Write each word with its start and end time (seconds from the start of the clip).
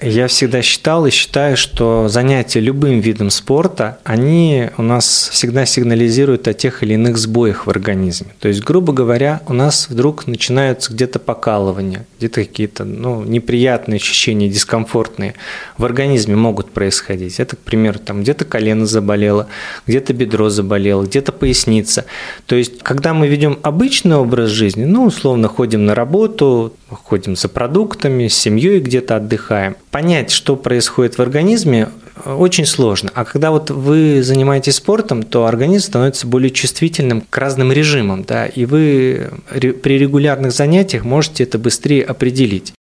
Я 0.00 0.28
всегда 0.28 0.60
считал 0.60 1.06
и 1.06 1.10
считаю, 1.10 1.56
что 1.56 2.08
занятия 2.08 2.60
любым 2.60 3.00
видом 3.00 3.30
спорта, 3.30 3.98
они 4.04 4.68
у 4.76 4.82
нас 4.82 5.30
всегда 5.32 5.64
сигнализируют 5.64 6.48
о 6.48 6.52
тех 6.52 6.82
или 6.82 6.94
иных 6.94 7.16
сбоях 7.16 7.66
в 7.66 7.70
организме. 7.70 8.28
То 8.38 8.48
есть, 8.48 8.62
грубо 8.62 8.92
говоря, 8.92 9.40
у 9.46 9.54
нас 9.54 9.88
вдруг 9.88 10.26
начинаются 10.26 10.92
где-то 10.92 11.18
покалывания, 11.18 12.04
где-то 12.18 12.44
какие-то 12.44 12.84
ну, 12.84 13.24
неприятные 13.24 13.96
ощущения, 13.96 14.50
дискомфортные 14.50 15.34
в 15.78 15.84
организме 15.86 16.36
могут 16.36 16.72
происходить. 16.72 17.40
Это, 17.40 17.56
к 17.56 17.60
примеру, 17.60 17.98
там 17.98 18.20
где-то 18.20 18.44
колено 18.44 18.84
заболело, 18.84 19.46
где-то 19.86 20.12
бедро 20.12 20.50
заболело, 20.50 21.04
где-то 21.04 21.32
поясница. 21.32 22.04
То 22.44 22.54
есть, 22.54 22.82
когда 22.82 23.14
мы 23.14 23.28
ведем 23.28 23.58
обычный 23.62 24.16
образ 24.16 24.50
жизни, 24.50 24.84
ну, 24.84 25.06
условно, 25.06 25.48
ходим 25.48 25.86
на 25.86 25.94
работу, 25.94 26.74
ходим 26.90 27.34
за 27.34 27.48
продуктами, 27.48 28.28
с 28.28 28.34
семьей 28.34 28.80
где-то 28.80 29.16
отдыхаем, 29.16 29.76
понять, 29.96 30.30
что 30.30 30.56
происходит 30.56 31.16
в 31.16 31.22
организме, 31.22 31.88
очень 32.26 32.66
сложно. 32.66 33.10
А 33.14 33.24
когда 33.24 33.50
вот 33.50 33.70
вы 33.70 34.22
занимаетесь 34.22 34.74
спортом, 34.74 35.22
то 35.22 35.46
организм 35.46 35.86
становится 35.86 36.26
более 36.26 36.50
чувствительным 36.50 37.22
к 37.22 37.38
разным 37.38 37.72
режимам, 37.72 38.22
да, 38.22 38.44
и 38.44 38.66
вы 38.66 39.30
при 39.82 39.96
регулярных 39.96 40.52
занятиях 40.52 41.04
можете 41.04 41.44
это 41.44 41.58
быстрее 41.58 42.04
определить. 42.04 42.74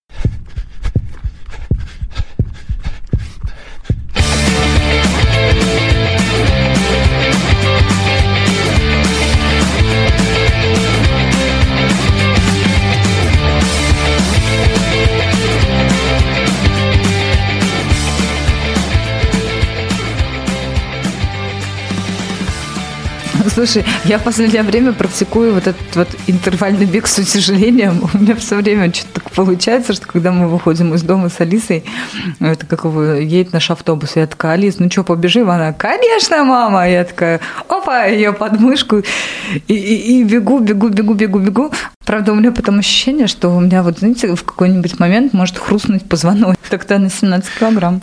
Слушай, 23.53 23.85
я 24.05 24.17
в 24.17 24.23
последнее 24.23 24.63
время 24.63 24.93
практикую 24.93 25.53
вот 25.53 25.67
этот 25.67 25.95
вот 25.95 26.07
интервальный 26.25 26.87
бег 26.87 27.05
с 27.05 27.19
утяжелением. 27.19 28.09
У 28.11 28.17
меня 28.17 28.35
все 28.35 28.55
время 28.55 28.91
что-то 28.91 29.21
так 29.21 29.29
получается, 29.29 29.93
что 29.93 30.07
когда 30.07 30.31
мы 30.31 30.47
выходим 30.47 30.95
из 30.95 31.03
дома 31.03 31.29
с 31.29 31.39
Алисой, 31.39 31.83
это 32.39 32.65
как 32.65 32.85
его 32.85 33.03
едет 33.03 33.53
наш 33.53 33.69
автобус, 33.69 34.15
я 34.15 34.25
такая, 34.25 34.53
Алис, 34.53 34.79
ну 34.79 34.89
что, 34.89 35.03
побежим? 35.03 35.51
Она, 35.51 35.71
конечно, 35.71 36.43
мама. 36.43 36.89
Я 36.89 37.03
такая, 37.03 37.41
опа, 37.69 38.05
ее 38.05 38.33
подмышку. 38.33 39.03
И, 39.67 39.73
и, 39.75 40.21
и 40.21 40.23
бегу, 40.23 40.57
бегу, 40.59 40.89
бегу, 40.89 41.13
бегу, 41.13 41.37
бегу. 41.37 41.71
Правда, 42.05 42.31
у 42.31 42.35
меня 42.35 42.51
потом 42.51 42.79
ощущение, 42.79 43.27
что 43.27 43.49
у 43.49 43.59
меня 43.59 43.83
вот, 43.83 43.99
знаете, 43.99 44.33
в 44.33 44.43
какой-нибудь 44.43 44.99
момент 44.99 45.33
может 45.33 45.59
хрустнуть 45.59 46.09
позвонок. 46.09 46.57
Так-то 46.71 46.97
на 46.97 47.11
17 47.11 47.47
килограмм. 47.59 48.01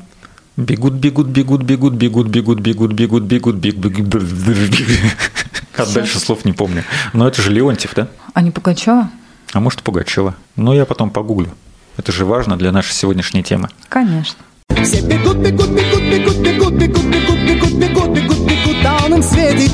Бегут, 0.56 0.92
бегут, 0.92 1.26
бегут, 1.26 1.62
бегут, 1.62 1.94
бегут, 1.94 2.28
бегут, 2.28 2.60
бегут, 2.60 2.92
бегут, 2.92 3.24
бегут, 3.24 3.56
бегут, 3.56 3.94
бегут. 3.94 5.39
А 5.82 5.94
дальше 5.94 6.18
слов 6.18 6.44
не 6.44 6.52
помню. 6.52 6.84
Но 7.12 7.26
это 7.26 7.42
же 7.42 7.50
Леонтьев, 7.50 7.94
да? 7.94 8.08
А 8.34 8.42
не 8.42 8.50
Пугачева? 8.50 9.10
А 9.52 9.60
может, 9.60 9.82
Пугачева. 9.82 10.34
Но 10.56 10.74
я 10.74 10.84
потом 10.84 11.10
погуглю. 11.10 11.50
Это 11.96 12.12
же 12.12 12.24
важно 12.24 12.56
для 12.56 12.72
нашей 12.72 12.92
сегодняшней 12.92 13.42
темы. 13.42 13.68
Конечно. 13.88 14.38
Все 14.82 15.00
бегут, 15.00 15.36
бегут, 15.38 15.68
бегут, 15.68 16.02
бегут, 16.02 16.36
бегут, 16.36 16.72
бегут, 16.74 17.04
бегут, 17.04 17.40
бегут, 17.42 17.72
бегут, 17.78 18.08
бегут, 18.10 18.38
бегут, 18.38 18.86
а 18.86 19.04
он 19.04 19.14
им 19.14 19.22
светит. 19.22 19.72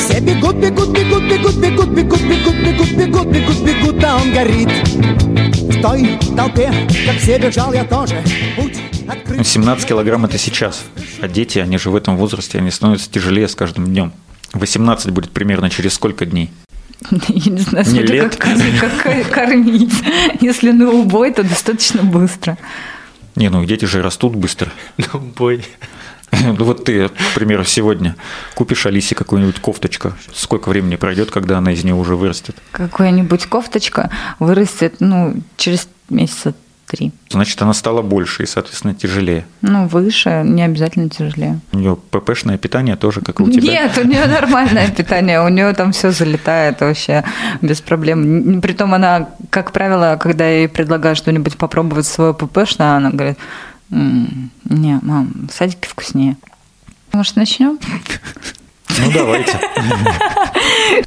Все 0.00 0.20
бегут, 0.20 0.56
бегут, 0.56 0.88
бегут, 0.88 1.22
бегут, 1.24 1.54
бегут, 1.56 1.88
бегут, 1.88 2.20
бегут, 2.20 2.56
бегут, 2.60 2.90
бегут, 2.92 3.26
бегут, 3.28 3.58
бегут, 3.64 4.04
а 4.04 4.16
он 4.16 4.32
горит. 4.32 4.68
В 4.88 5.82
той 5.82 6.18
толпе, 6.36 6.72
как 7.06 7.16
все 7.18 7.38
бежал 7.38 7.72
я 7.72 7.84
тоже. 7.84 8.22
Путь 8.56 8.78
17 9.44 9.86
килограмм 9.86 10.24
это 10.24 10.38
сейчас. 10.38 10.84
А 11.20 11.28
дети, 11.28 11.58
они 11.58 11.78
же 11.78 11.90
в 11.90 11.96
этом 11.96 12.16
возрасте, 12.16 12.58
они 12.58 12.70
становятся 12.70 13.10
тяжелее 13.10 13.48
с 13.48 13.54
каждым 13.54 13.86
днем. 13.86 14.12
18 14.52 15.10
будет 15.10 15.30
примерно 15.30 15.70
через 15.70 15.94
сколько 15.94 16.26
дней? 16.26 16.50
Я 17.28 17.52
не 17.52 17.60
знаю, 17.60 17.86
не 17.86 18.02
лет. 18.02 18.36
Как, 18.36 18.58
как 19.02 19.30
кормить. 19.30 19.92
Если 20.40 20.72
на 20.72 20.90
убой, 20.90 21.32
то 21.32 21.42
достаточно 21.42 22.02
быстро. 22.02 22.58
Не, 23.36 23.50
ну 23.50 23.64
дети 23.64 23.84
же 23.84 24.02
растут 24.02 24.34
быстро. 24.34 24.72
На 24.96 25.18
убой. 25.18 25.64
Ну 26.32 26.64
вот 26.64 26.84
ты, 26.84 27.08
к 27.08 27.34
примеру, 27.34 27.64
сегодня 27.64 28.16
купишь 28.54 28.84
Алисе 28.84 29.14
какую-нибудь 29.14 29.60
кофточку. 29.60 30.12
Сколько 30.34 30.68
времени 30.68 30.96
пройдет, 30.96 31.30
когда 31.30 31.56
она 31.56 31.72
из 31.72 31.84
нее 31.84 31.94
уже 31.94 32.16
вырастет? 32.16 32.56
Какая-нибудь 32.72 33.46
кофточка 33.46 34.10
вырастет, 34.38 34.96
ну, 35.00 35.36
через 35.56 35.88
месяца 36.10 36.54
три. 36.88 37.12
Значит, 37.28 37.60
она 37.62 37.74
стала 37.74 38.02
больше 38.02 38.42
и, 38.42 38.46
соответственно, 38.46 38.94
тяжелее. 38.94 39.46
Ну, 39.60 39.86
выше, 39.86 40.42
не 40.44 40.62
обязательно 40.62 41.08
тяжелее. 41.08 41.60
У 41.72 41.78
нее 41.78 41.96
ППшное 42.10 42.58
питание 42.58 42.96
тоже, 42.96 43.20
как 43.20 43.40
и 43.40 43.42
у 43.42 43.50
тебя? 43.50 43.62
Нет, 43.62 43.98
у 43.98 44.06
нее 44.06 44.26
нормальное 44.26 44.90
питание, 44.90 45.42
у 45.42 45.48
нее 45.48 45.72
там 45.74 45.92
все 45.92 46.10
залетает 46.10 46.80
вообще 46.80 47.24
без 47.60 47.80
проблем. 47.80 48.60
Притом 48.60 48.94
она, 48.94 49.28
как 49.50 49.72
правило, 49.72 50.18
когда 50.20 50.48
я 50.48 50.60
ей 50.60 50.68
предлагаю 50.68 51.14
что-нибудь 51.14 51.56
попробовать 51.56 52.06
свое 52.06 52.34
ППшное, 52.34 52.96
она 52.96 53.10
говорит, 53.10 53.38
не, 53.90 54.98
мам, 55.02 55.48
в 55.48 55.52
садике 55.52 55.88
вкуснее. 55.88 56.36
Может, 57.12 57.36
начнем? 57.36 57.78
Ну, 58.98 59.12
давайте. 59.12 59.58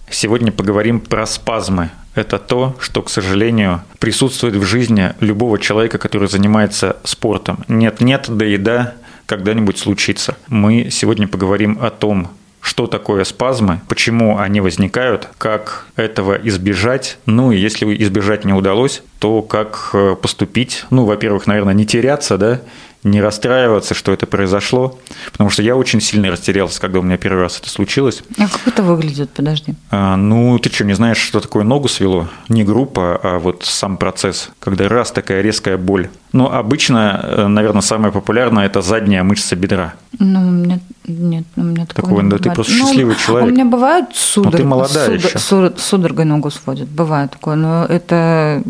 Сегодня 0.09 0.51
поговорим 0.51 0.99
про 0.99 1.25
спазмы. 1.25 1.89
Это 2.13 2.39
то, 2.39 2.75
что, 2.79 3.01
к 3.01 3.09
сожалению, 3.09 3.83
присутствует 3.99 4.55
в 4.55 4.63
жизни 4.63 5.13
любого 5.21 5.57
человека, 5.57 5.97
который 5.97 6.27
занимается 6.27 6.97
спортом. 7.03 7.63
Нет-нет, 7.67 8.25
да 8.27 8.45
и 8.45 8.57
да, 8.57 8.95
когда-нибудь 9.25 9.77
случится. 9.77 10.35
Мы 10.47 10.89
сегодня 10.91 11.27
поговорим 11.27 11.77
о 11.81 11.89
том, 11.89 12.29
что 12.61 12.85
такое 12.85 13.23
спазмы, 13.23 13.81
почему 13.87 14.37
они 14.37 14.61
возникают, 14.61 15.29
как 15.37 15.87
этого 15.95 16.35
избежать, 16.35 17.17
ну 17.25 17.51
и 17.51 17.57
если 17.57 17.85
избежать 18.03 18.45
не 18.45 18.53
удалось, 18.53 19.01
то 19.19 19.41
как 19.41 19.89
э, 19.93 20.15
поступить. 20.21 20.85
Ну, 20.91 21.05
во-первых, 21.05 21.47
наверное, 21.47 21.73
не 21.73 21.87
теряться, 21.87 22.37
да, 22.37 22.61
не 23.03 23.21
расстраиваться, 23.21 23.93
что 23.93 24.11
это 24.11 24.27
произошло, 24.27 24.99
потому 25.31 25.49
что 25.49 25.63
я 25.63 25.75
очень 25.75 26.01
сильно 26.01 26.29
растерялся, 26.29 26.79
когда 26.79 26.99
у 26.99 27.01
меня 27.01 27.17
первый 27.17 27.41
раз 27.41 27.59
это 27.59 27.69
случилось. 27.69 28.21
А 28.37 28.47
как 28.47 28.67
это 28.67 28.83
выглядит, 28.83 29.31
подожди? 29.31 29.73
А, 29.89 30.15
ну, 30.15 30.57
ты 30.59 30.71
что, 30.71 30.85
не 30.85 30.93
знаешь, 30.93 31.17
что 31.17 31.39
такое 31.39 31.63
ногу 31.63 31.87
свело? 31.87 32.27
Не 32.47 32.63
группа, 32.63 33.19
а 33.23 33.39
вот 33.39 33.63
сам 33.63 33.97
процесс, 33.97 34.49
когда 34.59 34.87
раз 34.87 35.11
такая 35.11 35.41
резкая 35.41 35.77
боль. 35.77 36.09
Ну, 36.31 36.49
обычно, 36.49 37.19
э, 37.23 37.47
наверное, 37.47 37.81
самое 37.81 38.13
популярное– 38.13 38.65
это 38.67 38.81
задняя 38.81 39.23
мышца 39.23 39.55
бедра. 39.55 39.95
Ну, 40.19 40.47
у 40.47 40.51
меня 40.51 40.79
нет, 41.07 41.45
у 41.55 41.63
меня 41.63 41.85
такого 41.85 42.09
Такой, 42.09 42.23
не 42.23 42.29
да, 42.29 42.37
ты 42.37 42.51
просто 42.51 42.73
ну, 42.73 42.85
счастливый 42.85 43.15
человек. 43.15 43.49
У 43.49 43.53
меня 43.53 43.65
бывают 43.65 44.15
судорог, 44.15 44.53
но 44.53 44.57
ты 44.57 44.63
молодая 44.63 45.19
судор, 45.19 45.65
еще. 45.65 45.79
судорогой 45.79 46.25
ногу 46.25 46.51
сводит, 46.51 46.87
бывает 46.87 47.31
такое, 47.31 47.55
но 47.55 47.85
это 47.85 48.63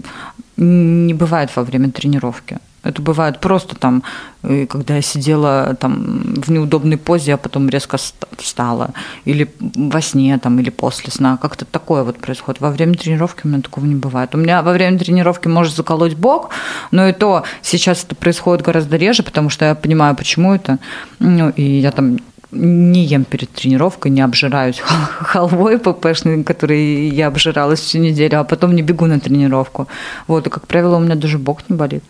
не 0.57 1.13
бывает 1.13 1.49
во 1.55 1.63
время 1.63 1.91
тренировки. 1.91 2.59
Это 2.83 3.01
бывает 3.01 3.39
просто 3.39 3.75
там, 3.75 4.03
когда 4.41 4.95
я 4.95 5.01
сидела 5.03 5.75
там 5.79 6.41
в 6.41 6.51
неудобной 6.51 6.97
позе, 6.97 7.35
а 7.35 7.37
потом 7.37 7.69
резко 7.69 7.97
встала. 8.37 8.91
Или 9.25 9.47
во 9.59 10.01
сне 10.01 10.39
там, 10.39 10.59
или 10.59 10.71
после 10.71 11.11
сна. 11.11 11.37
Как-то 11.37 11.65
такое 11.65 12.03
вот 12.03 12.17
происходит. 12.17 12.59
Во 12.59 12.71
время 12.71 12.95
тренировки 12.95 13.41
у 13.43 13.49
меня 13.49 13.61
такого 13.61 13.85
не 13.85 13.95
бывает. 13.95 14.33
У 14.33 14.39
меня 14.39 14.63
во 14.63 14.71
время 14.71 14.97
тренировки 14.97 15.47
может 15.47 15.75
заколоть 15.75 16.15
бок, 16.15 16.49
но 16.89 17.07
и 17.07 17.13
то 17.13 17.43
сейчас 17.61 18.03
это 18.03 18.15
происходит 18.15 18.65
гораздо 18.65 18.97
реже, 18.97 19.21
потому 19.21 19.49
что 19.49 19.65
я 19.65 19.75
понимаю, 19.75 20.15
почему 20.15 20.55
это. 20.55 20.79
Ну, 21.19 21.49
и 21.49 21.63
я 21.63 21.91
там 21.91 22.17
не 22.51 23.05
ем 23.05 23.23
перед 23.25 23.49
тренировкой, 23.51 24.11
не 24.11 24.21
обжираюсь 24.21 24.79
халвой 25.19 25.77
ППшной, 25.77 26.43
которой 26.43 27.09
я 27.09 27.27
обжиралась 27.27 27.79
всю 27.79 27.99
неделю, 27.99 28.39
а 28.39 28.43
потом 28.43 28.75
не 28.75 28.81
бегу 28.81 29.05
на 29.05 29.19
тренировку. 29.19 29.87
Вот, 30.27 30.47
и, 30.47 30.49
как 30.49 30.67
правило, 30.67 30.97
у 30.97 30.99
меня 30.99 31.15
даже 31.15 31.37
бок 31.37 31.61
не 31.69 31.75
болит. 31.75 32.03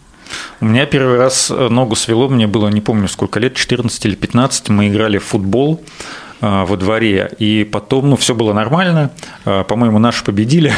У 0.60 0.66
меня 0.66 0.86
первый 0.86 1.18
раз 1.18 1.52
э, 1.52 1.68
ногу 1.70 1.96
свело, 1.96 2.30
мне 2.30 2.48
было, 2.48 2.68
не 2.68 2.82
помню 2.82 3.08
сколько 3.08 3.40
лет, 3.40 3.56
14 3.56 4.06
или 4.06 4.16
15, 4.16 4.70
мы 4.70 4.88
играли 4.88 5.18
в 5.18 5.24
футбол 5.26 5.82
э, 6.42 6.66
во 6.66 6.78
дворе, 6.78 7.32
и 7.40 7.64
потом, 7.64 8.10
ну, 8.10 8.16
все 8.16 8.36
было 8.36 8.54
нормально, 8.54 9.12
э, 9.46 9.64
по-моему, 9.68 10.00
наши 10.00 10.24
победили, 10.24 10.74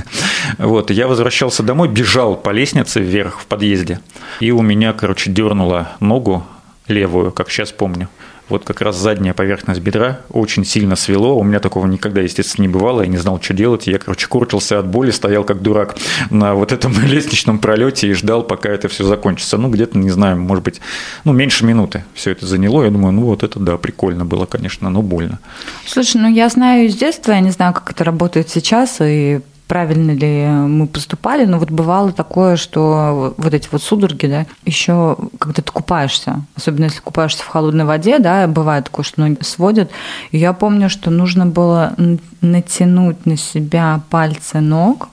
вот, 0.58 0.90
я 0.90 1.06
возвращался 1.06 1.62
домой, 1.62 1.88
бежал 1.88 2.36
по 2.36 2.50
лестнице 2.50 3.00
вверх 3.00 3.40
в 3.40 3.46
подъезде, 3.46 4.00
и 4.40 4.50
у 4.50 4.62
меня, 4.62 4.92
короче, 4.92 5.30
дернула 5.30 5.92
ногу 6.00 6.44
левую, 6.88 7.32
как 7.32 7.50
сейчас 7.50 7.72
помню, 7.72 8.08
вот 8.50 8.64
как 8.64 8.80
раз 8.80 8.96
задняя 8.96 9.32
поверхность 9.32 9.80
бедра 9.80 10.20
очень 10.30 10.64
сильно 10.64 10.96
свело. 10.96 11.38
У 11.38 11.44
меня 11.44 11.60
такого 11.60 11.86
никогда, 11.86 12.20
естественно, 12.20 12.66
не 12.66 12.68
бывало. 12.68 13.02
Я 13.02 13.06
не 13.06 13.16
знал, 13.16 13.40
что 13.40 13.54
делать. 13.54 13.86
Я, 13.86 13.98
короче, 13.98 14.26
куртился 14.26 14.78
от 14.78 14.86
боли, 14.86 15.10
стоял 15.10 15.44
как 15.44 15.62
дурак 15.62 15.96
на 16.30 16.54
вот 16.54 16.72
этом 16.72 16.92
лестничном 17.04 17.58
пролете 17.58 18.08
и 18.08 18.12
ждал, 18.12 18.42
пока 18.42 18.68
это 18.68 18.88
все 18.88 19.04
закончится. 19.04 19.56
Ну, 19.56 19.70
где-то, 19.70 19.96
не 19.98 20.10
знаю, 20.10 20.40
может 20.40 20.64
быть, 20.64 20.80
ну, 21.24 21.32
меньше 21.32 21.64
минуты 21.64 22.04
все 22.14 22.32
это 22.32 22.46
заняло. 22.46 22.84
Я 22.84 22.90
думаю, 22.90 23.12
ну, 23.12 23.22
вот 23.22 23.42
это, 23.42 23.58
да, 23.58 23.76
прикольно 23.76 24.24
было, 24.24 24.46
конечно, 24.46 24.90
но 24.90 25.02
больно. 25.02 25.38
Слушай, 25.86 26.20
ну, 26.20 26.28
я 26.28 26.48
знаю 26.48 26.86
из 26.86 26.96
детства, 26.96 27.32
я 27.32 27.40
не 27.40 27.50
знаю, 27.50 27.72
как 27.72 27.90
это 27.90 28.04
работает 28.04 28.50
сейчас, 28.50 28.98
и 29.00 29.40
правильно 29.70 30.10
ли 30.10 30.46
мы 30.48 30.88
поступали, 30.88 31.44
но 31.44 31.60
вот 31.60 31.70
бывало 31.70 32.10
такое, 32.10 32.56
что 32.56 33.34
вот 33.36 33.54
эти 33.54 33.68
вот 33.70 33.80
судороги, 33.80 34.26
да, 34.26 34.46
еще 34.66 35.16
когда 35.38 35.62
ты 35.62 35.70
купаешься, 35.70 36.42
особенно 36.56 36.86
если 36.86 36.98
купаешься 36.98 37.44
в 37.44 37.46
холодной 37.46 37.84
воде, 37.84 38.18
да, 38.18 38.48
бывает 38.48 38.86
такое, 38.86 39.04
что 39.04 39.20
ноги 39.20 39.38
сводят. 39.42 39.92
И 40.32 40.38
я 40.38 40.54
помню, 40.54 40.90
что 40.90 41.10
нужно 41.12 41.46
было 41.46 41.94
натянуть 42.40 43.24
на 43.26 43.36
себя 43.36 44.00
пальцы 44.10 44.58
ног, 44.58 45.08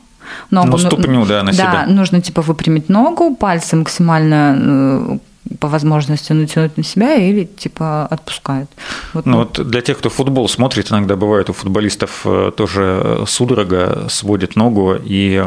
Ногу, 0.49 0.71
ну, 0.71 0.77
ступню, 0.77 1.25
да, 1.25 1.43
на 1.43 1.51
да, 1.51 1.53
себя. 1.53 1.85
Да, 1.87 1.93
нужно 1.93 2.19
типа 2.19 2.41
выпрямить 2.41 2.89
ногу, 2.89 3.35
пальцы 3.35 3.75
максимально 3.75 4.57
э, 4.59 5.17
по 5.59 5.67
возможности 5.67 6.33
натянуть 6.33 6.77
на 6.77 6.83
себя 6.83 7.15
или 7.15 7.45
типа 7.45 8.05
отпускают. 8.05 8.69
Вот, 9.13 9.25
ну, 9.25 9.37
вот 9.37 9.69
для 9.69 9.81
тех, 9.81 9.97
кто 9.97 10.09
футбол 10.09 10.49
смотрит, 10.49 10.91
иногда 10.91 11.15
бывает 11.15 11.49
у 11.49 11.53
футболистов 11.53 12.21
э, 12.25 12.51
тоже 12.55 13.23
судорога, 13.27 14.07
сводит 14.09 14.55
ногу, 14.55 14.95
и 14.95 15.43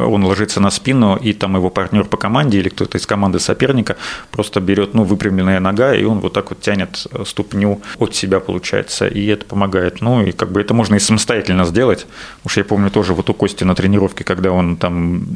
он 0.00 0.24
ложится 0.24 0.60
на 0.60 0.70
спину, 0.70 1.16
и 1.16 1.32
там 1.32 1.56
его 1.56 1.70
партнер 1.70 2.04
по 2.04 2.16
команде 2.16 2.58
или 2.58 2.68
кто-то 2.68 2.98
из 2.98 3.06
команды 3.06 3.38
соперника 3.38 3.96
просто 4.30 4.60
берет, 4.60 4.94
ну, 4.94 5.04
выпрямленная 5.04 5.60
нога, 5.60 5.94
и 5.94 6.04
он 6.04 6.20
вот 6.20 6.32
так 6.32 6.50
вот 6.50 6.60
тянет 6.60 7.06
ступню 7.24 7.80
от 7.98 8.14
себя, 8.14 8.40
получается, 8.40 9.06
и 9.06 9.26
это 9.26 9.44
помогает. 9.44 10.00
Ну, 10.00 10.22
и 10.22 10.32
как 10.32 10.52
бы 10.52 10.60
это 10.60 10.74
можно 10.74 10.96
и 10.96 10.98
самостоятельно 10.98 11.64
сделать. 11.64 12.06
Уж 12.44 12.56
я 12.56 12.64
помню 12.64 12.90
тоже 12.90 13.14
вот 13.14 13.30
у 13.30 13.34
Кости 13.34 13.64
на 13.64 13.74
тренировке, 13.74 14.24
когда 14.24 14.50
он 14.52 14.76
там 14.76 15.26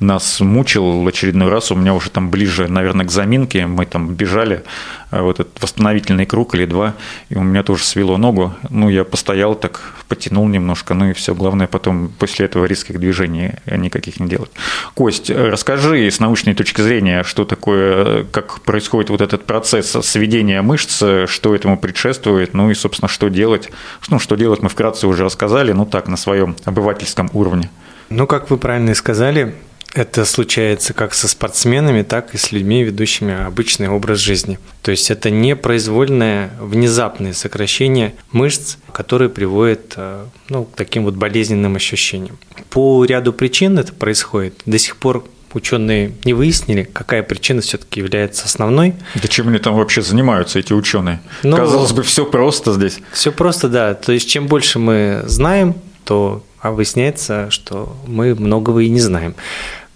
нас 0.00 0.40
мучил 0.40 1.02
в 1.02 1.06
очередной 1.06 1.48
раз, 1.48 1.70
у 1.70 1.74
меня 1.74 1.94
уже 1.94 2.10
там 2.10 2.30
ближе, 2.30 2.68
наверное, 2.68 3.06
к 3.06 3.10
заминке, 3.10 3.57
тренировки, 3.58 3.78
мы 3.78 3.86
там 3.86 4.14
бежали, 4.14 4.62
э, 5.10 5.20
вот 5.20 5.40
этот 5.40 5.60
восстановительный 5.60 6.26
круг 6.26 6.54
или 6.54 6.66
два, 6.66 6.94
и 7.28 7.36
у 7.36 7.42
меня 7.42 7.62
тоже 7.62 7.84
свело 7.84 8.16
ногу. 8.16 8.54
Ну, 8.70 8.88
я 8.88 9.04
постоял 9.04 9.54
так, 9.54 9.80
потянул 10.08 10.48
немножко, 10.48 10.94
ну 10.94 11.10
и 11.10 11.12
все. 11.12 11.34
Главное 11.34 11.66
потом 11.66 12.10
после 12.18 12.46
этого 12.46 12.66
резких 12.66 12.98
движений 12.98 13.52
никаких 13.66 14.20
не 14.20 14.28
делать. 14.28 14.50
Кость, 14.94 15.30
расскажи 15.30 16.10
с 16.10 16.20
научной 16.20 16.54
точки 16.54 16.82
зрения, 16.82 17.22
что 17.24 17.44
такое, 17.44 18.24
как 18.24 18.60
происходит 18.60 19.10
вот 19.10 19.20
этот 19.20 19.44
процесс 19.44 19.96
сведения 20.02 20.62
мышц, 20.62 21.02
что 21.26 21.54
этому 21.54 21.78
предшествует, 21.78 22.54
ну 22.54 22.70
и, 22.70 22.74
собственно, 22.74 23.08
что 23.08 23.28
делать. 23.28 23.70
Ну, 24.08 24.18
что 24.18 24.36
делать 24.36 24.62
мы 24.62 24.68
вкратце 24.68 25.06
уже 25.06 25.24
рассказали, 25.24 25.72
ну 25.72 25.84
так, 25.84 26.08
на 26.08 26.16
своем 26.16 26.56
обывательском 26.64 27.30
уровне. 27.32 27.70
Ну, 28.10 28.26
как 28.26 28.50
вы 28.50 28.56
правильно 28.56 28.90
и 28.90 28.94
сказали, 28.94 29.54
это 29.94 30.24
случается 30.24 30.92
как 30.92 31.14
со 31.14 31.28
спортсменами, 31.28 32.02
так 32.02 32.34
и 32.34 32.38
с 32.38 32.52
людьми, 32.52 32.84
ведущими 32.84 33.46
обычный 33.46 33.88
образ 33.88 34.18
жизни. 34.18 34.58
То 34.82 34.90
есть 34.90 35.10
это 35.10 35.30
непроизвольное, 35.30 36.50
внезапное 36.60 37.32
сокращение 37.32 38.14
мышц, 38.32 38.76
которое 38.92 39.28
приводит 39.28 39.94
э, 39.96 40.24
ну, 40.48 40.64
к 40.64 40.76
таким 40.76 41.04
вот 41.04 41.14
болезненным 41.14 41.76
ощущениям. 41.76 42.38
По 42.70 43.04
ряду 43.04 43.32
причин 43.32 43.78
это 43.78 43.92
происходит. 43.92 44.60
До 44.66 44.78
сих 44.78 44.96
пор 44.96 45.24
ученые 45.54 46.12
не 46.24 46.34
выяснили, 46.34 46.82
какая 46.82 47.22
причина 47.22 47.62
все-таки 47.62 48.00
является 48.00 48.44
основной. 48.44 48.94
Да 49.14 49.28
чем 49.28 49.48
они 49.48 49.58
там 49.58 49.74
вообще 49.74 50.02
занимаются, 50.02 50.58
эти 50.58 50.74
ученые? 50.74 51.20
Ну, 51.42 51.56
Казалось 51.56 51.92
бы, 51.92 52.02
все 52.02 52.26
просто 52.26 52.74
здесь. 52.74 52.98
Все 53.12 53.32
просто, 53.32 53.68
да. 53.68 53.94
То 53.94 54.12
есть 54.12 54.28
чем 54.28 54.46
больше 54.46 54.78
мы 54.78 55.22
знаем, 55.26 55.74
то 56.04 56.44
а 56.60 56.72
выясняется, 56.72 57.50
что 57.50 57.96
мы 58.06 58.34
многого 58.34 58.80
и 58.80 58.88
не 58.88 59.00
знаем. 59.00 59.34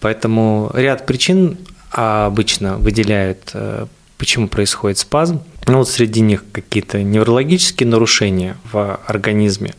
Поэтому 0.02 0.70
ряд 0.74 1.06
причин 1.06 1.58
обычно 1.90 2.76
выделяют, 2.76 3.52
э, 3.54 3.86
почему 4.18 4.48
происходит 4.48 4.98
спазм. 4.98 5.40
Ну, 5.66 5.78
вот 5.78 5.88
среди 5.88 6.20
них 6.20 6.44
какие-то 6.50 7.02
неврологические 7.02 7.88
нарушения 7.88 8.56
в 8.72 9.00
организме, 9.06 9.74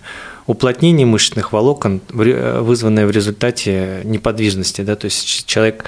уплотнение 0.47 1.05
мышечных 1.05 1.51
волокон, 1.51 2.01
вызванное 2.09 3.05
в 3.05 3.11
результате 3.11 4.01
неподвижности. 4.05 4.81
Да? 4.81 4.95
То 4.95 5.05
есть 5.05 5.45
человек 5.45 5.83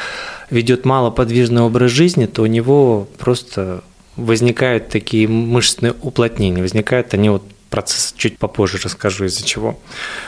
ведет 0.50 0.84
малоподвижный 0.84 1.62
образ 1.62 1.92
жизни, 1.92 2.26
то 2.26 2.42
у 2.42 2.48
него 2.48 3.08
просто 3.18 3.84
возникают 4.18 4.90
такие 4.90 5.30
мышечные 5.30 5.94
уплотнения. 6.02 6.62
Возникают 6.62 7.14
они 7.14 7.30
вот 7.30 7.44
процесс 7.70 8.14
чуть 8.18 8.38
попозже 8.38 8.80
расскажу, 8.84 9.26
из-за 9.26 9.46
чего. 9.46 9.80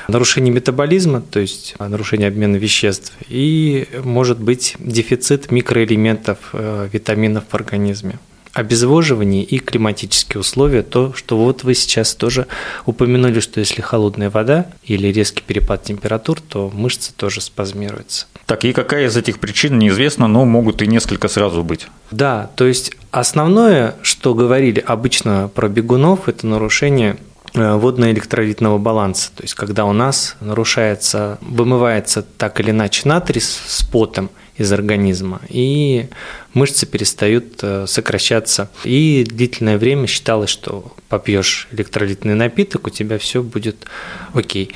Нарушение 0.08 0.54
метаболизма, 0.54 1.22
то 1.22 1.40
есть 1.40 1.76
нарушение 1.80 2.28
обмена 2.28 2.58
веществ, 2.58 3.14
и 3.30 3.88
может 4.04 4.40
быть 4.40 4.76
дефицит 4.80 5.52
микроэлементов, 5.52 6.38
э, 6.54 6.90
витаминов 6.92 7.46
в 7.50 7.56
организме 7.56 8.20
обезвоживание 8.58 9.44
и 9.44 9.60
климатические 9.60 10.42
условия, 10.42 10.82
то, 10.82 11.14
что 11.14 11.38
вот 11.38 11.64
вы 11.64 11.76
сейчас 11.76 12.16
тоже 12.16 12.48
упомянули, 12.88 13.40
что 13.40 13.60
если 13.60 13.82
холодная 13.82 14.32
вода 14.32 14.66
или 14.84 15.10
резкий 15.10 15.44
перепад 15.46 15.84
температур, 15.84 16.42
то 16.42 16.72
мышцы 16.74 17.14
тоже 17.16 17.40
спазмируются. 17.40 18.26
Так, 18.48 18.66
и 18.66 18.74
какая 18.74 19.06
из 19.06 19.16
этих 19.16 19.40
причин 19.40 19.78
неизвестно, 19.78 20.28
но 20.28 20.44
могут 20.44 20.82
и 20.82 20.88
несколько 20.88 21.28
сразу 21.28 21.64
быть. 21.64 21.88
Да, 22.10 22.50
то 22.56 22.66
есть 22.66 22.94
основное, 23.12 23.94
что 24.02 24.34
говорили 24.34 24.80
обычно 24.80 25.52
про 25.54 25.70
бегунов, 25.70 26.28
это 26.28 26.48
нарушение 26.48 27.18
Э, 27.58 27.76
водно-электролитного 27.76 28.78
баланса. 28.78 29.32
То 29.36 29.44
есть, 29.44 29.56
когда 29.56 29.86
у 29.86 29.94
нас 29.94 30.36
нарушается, 30.42 31.38
вымывается 31.42 32.22
так 32.22 32.60
или 32.60 32.72
иначе 32.72 33.08
натрий 33.08 33.42
с 33.42 33.84
потом 33.92 34.30
из 34.58 34.72
организма, 34.72 35.42
и 35.50 36.08
мышцы 36.54 36.86
перестают 36.86 37.60
э, 37.62 37.86
сокращаться. 37.88 38.70
И 38.84 39.26
длительное 39.28 39.78
время 39.78 40.08
считалось, 40.08 40.50
что 40.50 40.94
попьешь 41.10 41.68
электролитный 41.72 42.34
напиток, 42.34 42.88
у 42.88 42.90
тебя 42.90 43.18
все 43.18 43.44
будет 43.44 43.86
окей. 44.34 44.72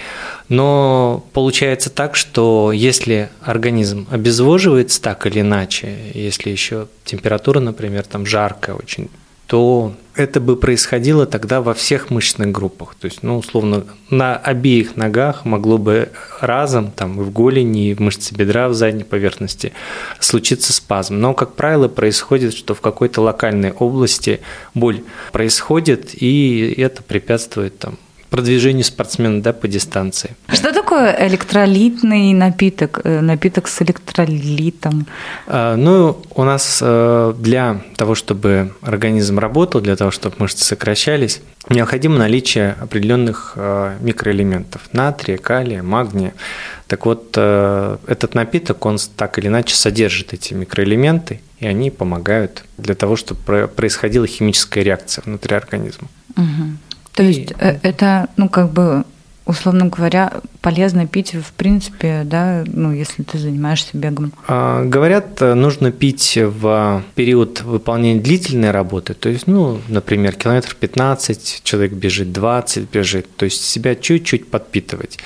Но 0.49 1.25
получается 1.33 1.89
так, 1.89 2.15
что 2.15 2.71
если 2.71 3.29
организм 3.41 4.07
обезвоживается 4.11 5.01
так 5.01 5.25
или 5.25 5.41
иначе, 5.41 5.97
если 6.13 6.49
еще 6.49 6.87
температура, 7.05 7.59
например, 7.59 8.03
там 8.03 8.25
жаркая 8.25 8.75
очень, 8.75 9.09
то 9.47 9.95
это 10.15 10.39
бы 10.39 10.57
происходило 10.57 11.25
тогда 11.25 11.61
во 11.61 11.73
всех 11.73 12.09
мышечных 12.09 12.51
группах. 12.51 12.95
То 12.99 13.05
есть, 13.05 13.23
ну, 13.23 13.37
условно, 13.37 13.85
на 14.09 14.35
обеих 14.35 14.95
ногах 14.95 15.45
могло 15.45 15.77
бы 15.77 16.09
разом, 16.39 16.91
там, 16.91 17.17
в 17.17 17.31
голени, 17.31 17.89
и 17.89 17.93
в 17.93 17.99
мышце 17.99 18.35
бедра, 18.35 18.67
в 18.67 18.73
задней 18.73 19.03
поверхности 19.03 19.73
случиться 20.19 20.73
спазм. 20.73 21.19
Но, 21.19 21.33
как 21.33 21.53
правило, 21.53 21.87
происходит, 21.87 22.53
что 22.53 22.73
в 22.73 22.81
какой-то 22.81 23.21
локальной 23.21 23.71
области 23.71 24.41
боль 24.73 25.03
происходит, 25.31 26.09
и 26.13 26.73
это 26.77 27.03
препятствует 27.03 27.77
там, 27.79 27.97
продвижению 28.31 28.85
спортсмена 28.85 29.43
да, 29.43 29.51
по 29.51 29.67
дистанции. 29.67 30.35
Что 30.47 30.73
такое 30.73 31.15
электролитный 31.27 32.33
напиток, 32.33 33.01
э, 33.03 33.19
напиток 33.19 33.67
с 33.67 33.81
электролитом? 33.81 35.05
А, 35.47 35.75
ну, 35.75 36.17
у 36.33 36.43
нас 36.43 36.79
э, 36.81 37.33
для 37.37 37.81
того, 37.97 38.15
чтобы 38.15 38.73
организм 38.81 39.37
работал, 39.37 39.81
для 39.81 39.97
того, 39.97 40.11
чтобы 40.11 40.37
мышцы 40.39 40.63
сокращались, 40.63 41.41
необходимо 41.69 42.17
наличие 42.17 42.77
определенных 42.79 43.53
э, 43.57 43.97
микроэлементов– 43.99 44.81
натрия, 44.93 45.37
калия, 45.37 45.83
магния. 45.83 46.33
Так 46.87 47.05
вот, 47.05 47.37
этот 47.37 48.35
напиток, 48.35 48.85
он 48.85 48.97
так 49.15 49.39
или 49.39 49.47
иначе 49.47 49.75
содержит 49.75 50.33
эти 50.33 50.53
микроэлементы, 50.53 51.39
и 51.59 51.65
они 51.65 51.89
помогают 51.89 52.65
для 52.77 52.95
того, 52.95 53.15
чтобы 53.15 53.69
происходила 53.73 54.27
химическая 54.27 54.83
реакция 54.83 55.23
внутри 55.25 55.55
организма. 55.55 56.09
Угу. 56.35 56.77
То 57.21 57.27
есть 57.27 57.53
э, 57.59 57.77
это, 57.83 58.29
ну, 58.35 58.49
как 58.49 58.71
бы, 58.71 59.03
условно 59.45 59.85
говоря, 59.85 60.41
полезно 60.61 61.05
пить, 61.05 61.35
в 61.35 61.53
принципе, 61.53 62.23
да, 62.25 62.63
ну, 62.65 62.91
если 62.91 63.21
ты 63.21 63.37
занимаешься 63.37 63.95
бегом? 63.95 64.33
А, 64.47 64.83
говорят, 64.83 65.39
нужно 65.39 65.91
пить 65.91 66.35
в 66.35 67.03
период 67.13 67.61
выполнения 67.61 68.19
длительной 68.19 68.71
работы, 68.71 69.13
то 69.13 69.29
есть, 69.29 69.45
ну, 69.45 69.79
например, 69.87 70.33
километр 70.33 70.75
15, 70.79 71.61
человек 71.63 71.93
бежит 71.93 72.31
20, 72.31 72.89
бежит, 72.89 73.27
то 73.35 73.45
есть 73.45 73.63
себя 73.63 73.93
чуть-чуть 73.93 74.49
подпитывать. 74.49 75.19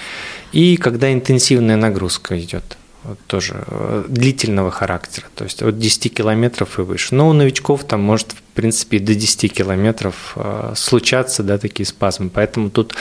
И 0.51 0.75
когда 0.75 1.13
интенсивная 1.13 1.77
нагрузка 1.77 2.37
идет 2.37 2.77
тоже 3.27 3.63
э, 3.67 4.05
длительного 4.07 4.71
характера, 4.71 5.25
то 5.35 5.43
есть 5.43 5.61
от 5.61 5.77
10 5.77 6.13
километров 6.13 6.79
и 6.79 6.81
выше. 6.81 7.15
Но 7.15 7.29
у 7.29 7.33
новичков 7.33 7.83
там 7.83 8.01
может, 8.01 8.31
в 8.31 8.41
принципе, 8.55 8.99
до 8.99 9.13
10 9.15 9.53
километров 9.53 10.33
э, 10.35 10.73
случаться 10.75 11.43
да, 11.43 11.57
такие 11.57 11.85
спазмы. 11.85 12.29
Поэтому 12.29 12.69
тут 12.69 12.95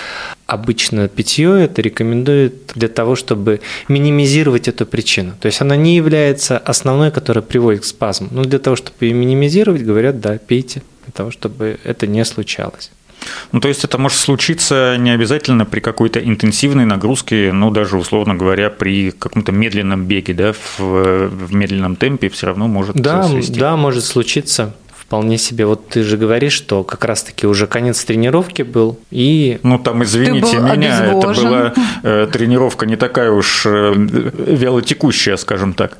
обычно 0.46 1.08
питье 1.08 1.64
это 1.64 1.82
рекомендуют 1.82 2.72
для 2.74 2.88
того, 2.88 3.16
чтобы 3.16 3.60
минимизировать 3.88 4.68
эту 4.68 4.86
причину. 4.86 5.34
То 5.40 5.46
есть 5.46 5.60
она 5.60 5.76
не 5.76 5.96
является 5.96 6.58
основной, 6.58 7.10
которая 7.10 7.42
приводит 7.42 7.82
к 7.82 7.84
спазму. 7.84 8.28
Но 8.30 8.44
для 8.44 8.58
того, 8.58 8.76
чтобы 8.76 8.96
ее 9.00 9.14
минимизировать, 9.14 9.82
говорят, 9.82 10.20
да, 10.20 10.38
пейте, 10.38 10.82
для 11.04 11.12
того, 11.12 11.30
чтобы 11.30 11.78
это 11.84 12.06
не 12.06 12.24
случалось. 12.24 12.90
Ну, 13.52 13.60
то 13.60 13.68
есть 13.68 13.84
это 13.84 13.98
может 13.98 14.18
случиться 14.18 14.96
не 14.98 15.10
обязательно 15.10 15.64
при 15.64 15.80
какой-то 15.80 16.20
интенсивной 16.20 16.84
нагрузке, 16.84 17.52
но 17.52 17.70
даже, 17.70 17.96
условно 17.96 18.34
говоря, 18.34 18.70
при 18.70 19.10
каком-то 19.10 19.52
медленном 19.52 20.04
беге, 20.04 20.34
да, 20.34 20.52
в, 20.52 20.78
в 20.78 21.54
медленном 21.54 21.96
темпе 21.96 22.28
все 22.28 22.46
равно 22.46 22.68
может 22.68 22.96
да, 22.96 23.24
свести. 23.24 23.58
Да, 23.58 23.76
может 23.76 24.04
случиться 24.04 24.74
вполне 25.14 25.38
себе, 25.38 25.66
вот 25.66 25.88
ты 25.88 26.02
же 26.02 26.16
говоришь, 26.16 26.54
что 26.54 26.82
как 26.82 27.04
раз-таки 27.04 27.46
уже 27.46 27.66
конец 27.66 28.02
тренировки 28.04 28.62
был, 28.62 28.98
и... 29.10 29.58
Ну, 29.62 29.78
там, 29.78 30.02
извините 30.02 30.56
меня, 30.56 31.04
это 31.06 31.32
была 31.32 31.74
э, 32.02 32.26
тренировка 32.32 32.86
не 32.86 32.96
такая 32.96 33.30
уж 33.30 33.64
э, 33.66 33.92
вялотекущая, 33.94 35.36
скажем 35.36 35.74
так. 35.74 35.98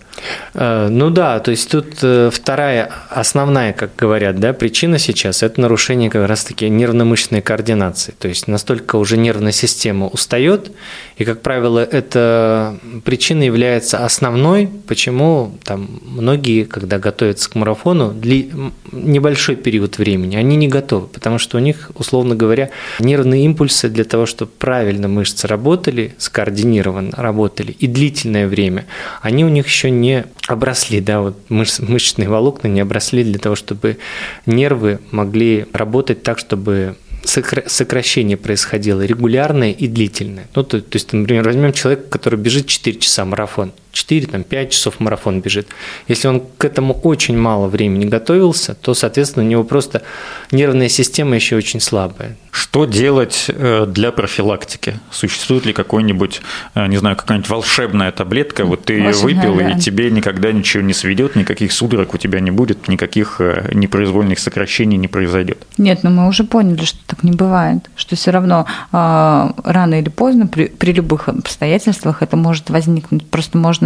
Э, 0.54 0.88
ну 0.88 1.10
да, 1.10 1.40
то 1.40 1.50
есть 1.50 1.70
тут 1.70 1.98
э, 2.02 2.30
вторая 2.32 2.90
основная, 3.10 3.72
как 3.72 3.96
говорят, 3.96 4.38
да, 4.38 4.52
причина 4.52 4.98
сейчас– 4.98 5.42
это 5.42 5.60
нарушение 5.60 6.10
как 6.10 6.28
раз-таки 6.28 6.68
нервно-мышечной 6.68 7.42
координации. 7.42 8.14
То 8.18 8.28
есть 8.28 8.48
настолько 8.48 8.96
уже 8.96 9.16
нервная 9.16 9.52
система 9.52 10.06
устает, 10.06 10.70
и, 11.16 11.24
как 11.24 11.42
правило, 11.42 11.78
эта 11.78 12.76
причина 13.04 13.42
является 13.42 14.04
основной, 14.04 14.68
почему 14.86 15.58
там 15.64 16.00
многие, 16.02 16.64
когда 16.64 16.98
готовятся 16.98 17.50
к 17.50 17.54
марафону, 17.54 18.12
для 18.12 18.44
небольшой 18.92 19.56
период 19.56 19.98
времени, 19.98 20.36
они 20.36 20.56
не 20.56 20.68
готовы, 20.68 21.06
потому 21.06 21.38
что 21.38 21.56
у 21.56 21.60
них, 21.60 21.90
условно 21.94 22.34
говоря, 22.34 22.70
нервные 22.98 23.44
импульсы 23.44 23.88
для 23.88 24.04
того, 24.04 24.26
чтобы 24.26 24.50
правильно 24.58 25.08
мышцы 25.08 25.46
работали, 25.46 26.14
скоординированно 26.18 27.12
работали 27.16 27.72
и 27.72 27.86
длительное 27.86 28.46
время, 28.48 28.86
они 29.22 29.44
у 29.44 29.48
них 29.48 29.66
еще 29.66 29.90
не 29.90 30.03
обросли, 30.46 31.00
да, 31.00 31.20
вот 31.20 31.50
мыш, 31.50 31.78
мышечные 31.78 32.28
волокна 32.28 32.68
не 32.68 32.80
обросли 32.80 33.24
для 33.24 33.38
того, 33.38 33.56
чтобы 33.56 33.98
нервы 34.46 35.00
могли 35.10 35.66
работать 35.72 36.22
так, 36.22 36.38
чтобы 36.38 36.96
сокращение 37.24 38.36
происходило 38.36 39.02
регулярное 39.02 39.72
и 39.72 39.88
длительное. 39.88 40.46
Ну, 40.54 40.62
то, 40.62 40.80
то 40.80 40.96
есть, 40.96 41.12
например, 41.12 41.44
возьмем 41.44 41.72
человека, 41.72 42.08
который 42.08 42.38
бежит 42.38 42.66
4 42.66 42.98
часа 42.98 43.24
марафон, 43.24 43.72
4-5 43.94 44.68
часов 44.68 45.00
марафон 45.00 45.40
бежит. 45.40 45.68
Если 46.08 46.28
он 46.28 46.42
к 46.58 46.64
этому 46.64 46.94
очень 47.02 47.38
мало 47.38 47.68
времени 47.68 48.04
готовился, 48.04 48.74
то, 48.74 48.94
соответственно, 48.94 49.44
у 49.46 49.48
него 49.48 49.64
просто 49.64 50.02
нервная 50.50 50.88
система 50.88 51.36
еще 51.36 51.56
очень 51.56 51.80
слабая. 51.80 52.36
Что 52.50 52.84
делать 52.84 53.46
э, 53.48 53.86
для 53.88 54.12
профилактики? 54.12 55.00
Существует 55.10 55.66
ли 55.66 55.72
какой-нибудь, 55.72 56.40
э, 56.74 56.86
не 56.86 56.96
знаю, 56.96 57.16
какая-нибудь 57.16 57.50
волшебная 57.50 58.12
таблетка, 58.12 58.64
вот 58.64 58.84
ты 58.84 58.94
ее 58.94 59.12
выпил, 59.12 59.58
и 59.58 59.78
тебе 59.80 60.10
никогда 60.10 60.52
ничего 60.52 60.82
не 60.82 60.92
сведет, 60.92 61.36
никаких 61.36 61.72
судорог 61.72 62.14
у 62.14 62.18
тебя 62.18 62.40
не 62.40 62.50
будет, 62.50 62.88
никаких 62.88 63.40
э, 63.40 63.70
непроизвольных 63.72 64.38
сокращений 64.38 64.96
не 64.96 65.08
произойдет? 65.08 65.66
Нет, 65.78 66.04
но 66.04 66.10
мы 66.10 66.28
уже 66.28 66.44
поняли, 66.44 66.84
что 66.84 66.98
так 67.06 67.22
не 67.22 67.32
бывает, 67.32 67.90
что 67.96 68.16
все 68.16 68.30
равно 68.30 68.66
рано 68.92 69.98
или 70.00 70.08
поздно 70.08 70.46
при, 70.46 70.66
при 70.66 70.92
любых 70.92 71.28
обстоятельствах 71.28 72.22
это 72.22 72.36
может 72.36 72.70
возникнуть. 72.70 73.26
Просто 73.26 73.58
можно 73.58 73.83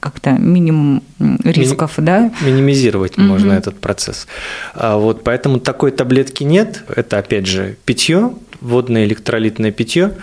как-то 0.00 0.32
минимум 0.32 1.02
рисков, 1.44 1.98
Ми- 1.98 2.04
да? 2.04 2.32
Минимизировать 2.44 3.18
угу. 3.18 3.26
можно 3.26 3.52
этот 3.52 3.80
процесс. 3.80 4.26
А 4.74 4.96
вот 4.96 5.24
поэтому 5.24 5.60
такой 5.60 5.90
таблетки 5.90 6.44
нет. 6.44 6.84
Это 6.94 7.18
опять 7.18 7.46
же 7.46 7.76
питье, 7.84 8.32
водное 8.60 9.04
электролитное 9.04 9.72
питье 9.72 10.14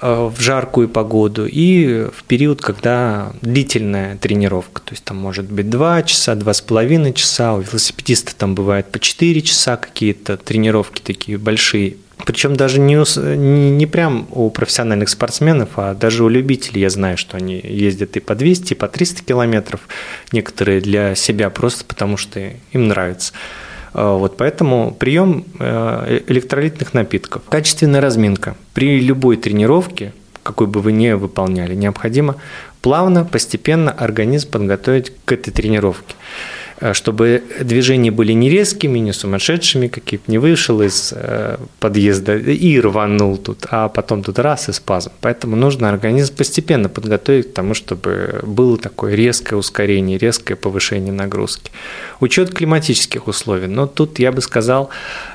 э, 0.00 0.30
в 0.34 0.40
жаркую 0.40 0.88
погоду 0.88 1.46
и 1.46 2.06
в 2.14 2.24
период, 2.24 2.60
когда 2.60 3.32
длительная 3.42 4.16
тренировка, 4.16 4.80
то 4.82 4.92
есть 4.92 5.04
там 5.04 5.16
может 5.16 5.50
быть 5.50 5.68
2 5.70 6.02
часа, 6.02 6.34
2,5 6.34 7.12
часа, 7.14 7.54
у 7.54 7.60
велосипедиста 7.60 8.34
там 8.36 8.54
бывает 8.54 8.90
по 8.90 8.98
4 8.98 9.42
часа 9.42 9.76
какие-то 9.76 10.36
тренировки 10.36 11.00
такие 11.00 11.38
большие, 11.38 11.96
причем 12.28 12.56
даже 12.56 12.78
не, 12.78 12.94
не, 13.70 13.86
прям 13.86 14.28
у 14.32 14.50
профессиональных 14.50 15.08
спортсменов, 15.08 15.70
а 15.76 15.94
даже 15.94 16.24
у 16.24 16.28
любителей 16.28 16.82
я 16.82 16.90
знаю, 16.90 17.16
что 17.16 17.38
они 17.38 17.58
ездят 17.58 18.18
и 18.18 18.20
по 18.20 18.34
200, 18.34 18.74
и 18.74 18.76
по 18.76 18.86
300 18.86 19.24
километров, 19.24 19.88
некоторые 20.30 20.82
для 20.82 21.14
себя 21.14 21.48
просто 21.48 21.86
потому, 21.86 22.18
что 22.18 22.38
им 22.72 22.88
нравится. 22.88 23.32
А, 23.94 24.18
вот 24.18 24.36
поэтому 24.36 24.94
прием 24.98 25.46
э, 25.58 26.20
электролитных 26.26 26.92
напитков. 26.92 27.44
Качественная 27.48 28.02
разминка. 28.02 28.56
При 28.74 29.00
любой 29.00 29.38
тренировке, 29.38 30.12
какой 30.42 30.66
бы 30.66 30.82
вы 30.82 30.92
ни 30.92 31.10
выполняли, 31.12 31.74
необходимо 31.74 32.36
плавно, 32.82 33.24
постепенно 33.24 33.90
организм 33.90 34.50
подготовить 34.50 35.14
к 35.24 35.32
этой 35.32 35.50
тренировке. 35.50 36.14
Э, 36.80 36.94
чтобы 36.94 37.42
движения 37.60 38.10
были 38.10 38.32
не 38.32 38.50
резкими, 38.50 38.98
не 38.98 39.12
сумасшедшими, 39.12 39.88
какие-то 39.88 40.30
не 40.30 40.38
вышел 40.38 40.80
из 40.80 41.12
э, 41.14 41.56
подъезда 41.80 42.36
и 42.36 42.80
рванул 42.80 43.36
тут, 43.36 43.66
а 43.70 43.88
потом 43.88 44.22
тут 44.22 44.38
раз 44.38 44.68
и 44.68 44.72
спазм. 44.72 45.10
Поэтому 45.20 45.56
нужно 45.56 45.88
организм 45.88 46.34
постепенно 46.36 46.88
подготовить 46.88 47.50
к 47.50 47.54
тому, 47.54 47.74
чтобы 47.74 48.40
было 48.42 48.78
такое 48.78 49.14
резкое 49.14 49.56
ускорение, 49.56 50.18
резкое 50.18 50.56
повышение 50.56 51.12
нагрузки. 51.12 51.70
Учет 52.20 52.54
климатических 52.54 53.26
условий. 53.26 53.66
Но 53.66 53.86
тут 53.86 54.18
я 54.18 54.30
бы 54.32 54.40
сказал 54.40 54.90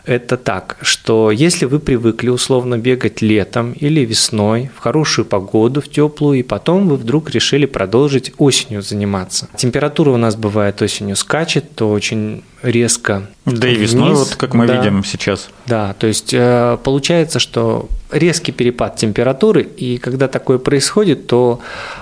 это 0.06 0.38
так, 0.38 0.78
что 0.82 1.32
если 1.32 1.66
вы 1.66 1.80
привыкли 1.80 2.30
условно 2.30 2.78
бегать 2.78 3.22
летом 3.22 3.74
или 3.74 4.06
весной 4.06 4.70
в 4.76 4.80
хорошую 4.80 5.26
погоду, 5.26 5.82
в 5.82 5.90
теплую, 5.90 6.40
и 6.40 6.44
потом 6.44 6.88
вы 6.88 6.96
вдруг 6.96 7.30
решили 7.32 7.66
продолжить 7.66 8.34
осенью 8.38 8.82
заниматься. 8.82 9.50
Температура 9.58 10.12
у 10.12 10.18
нас 10.18 10.36
бывает 10.36 10.82
осенью 10.82 11.16
с 11.16 11.24
скачет, 11.34 11.74
то 11.74 11.90
очень 11.90 12.44
резко. 12.62 13.24
Да 13.46 13.68
и 13.68 13.76
весной, 13.76 14.10
вниз. 14.10 14.20
вот 14.20 14.36
как 14.36 14.54
мы 14.54 14.68
да. 14.68 14.78
видим 14.78 15.04
сейчас. 15.04 15.50
Да, 15.66 15.96
то 15.98 16.06
есть 16.06 16.32
э, 16.32 16.78
получается, 16.84 17.40
что 17.40 17.90
резкий 18.12 18.52
перепад 18.52 18.98
температуры, 18.98 19.64
и 19.64 19.98
когда 19.98 20.28
такое 20.28 20.60
происходит, 20.60 21.26
то 21.26 21.60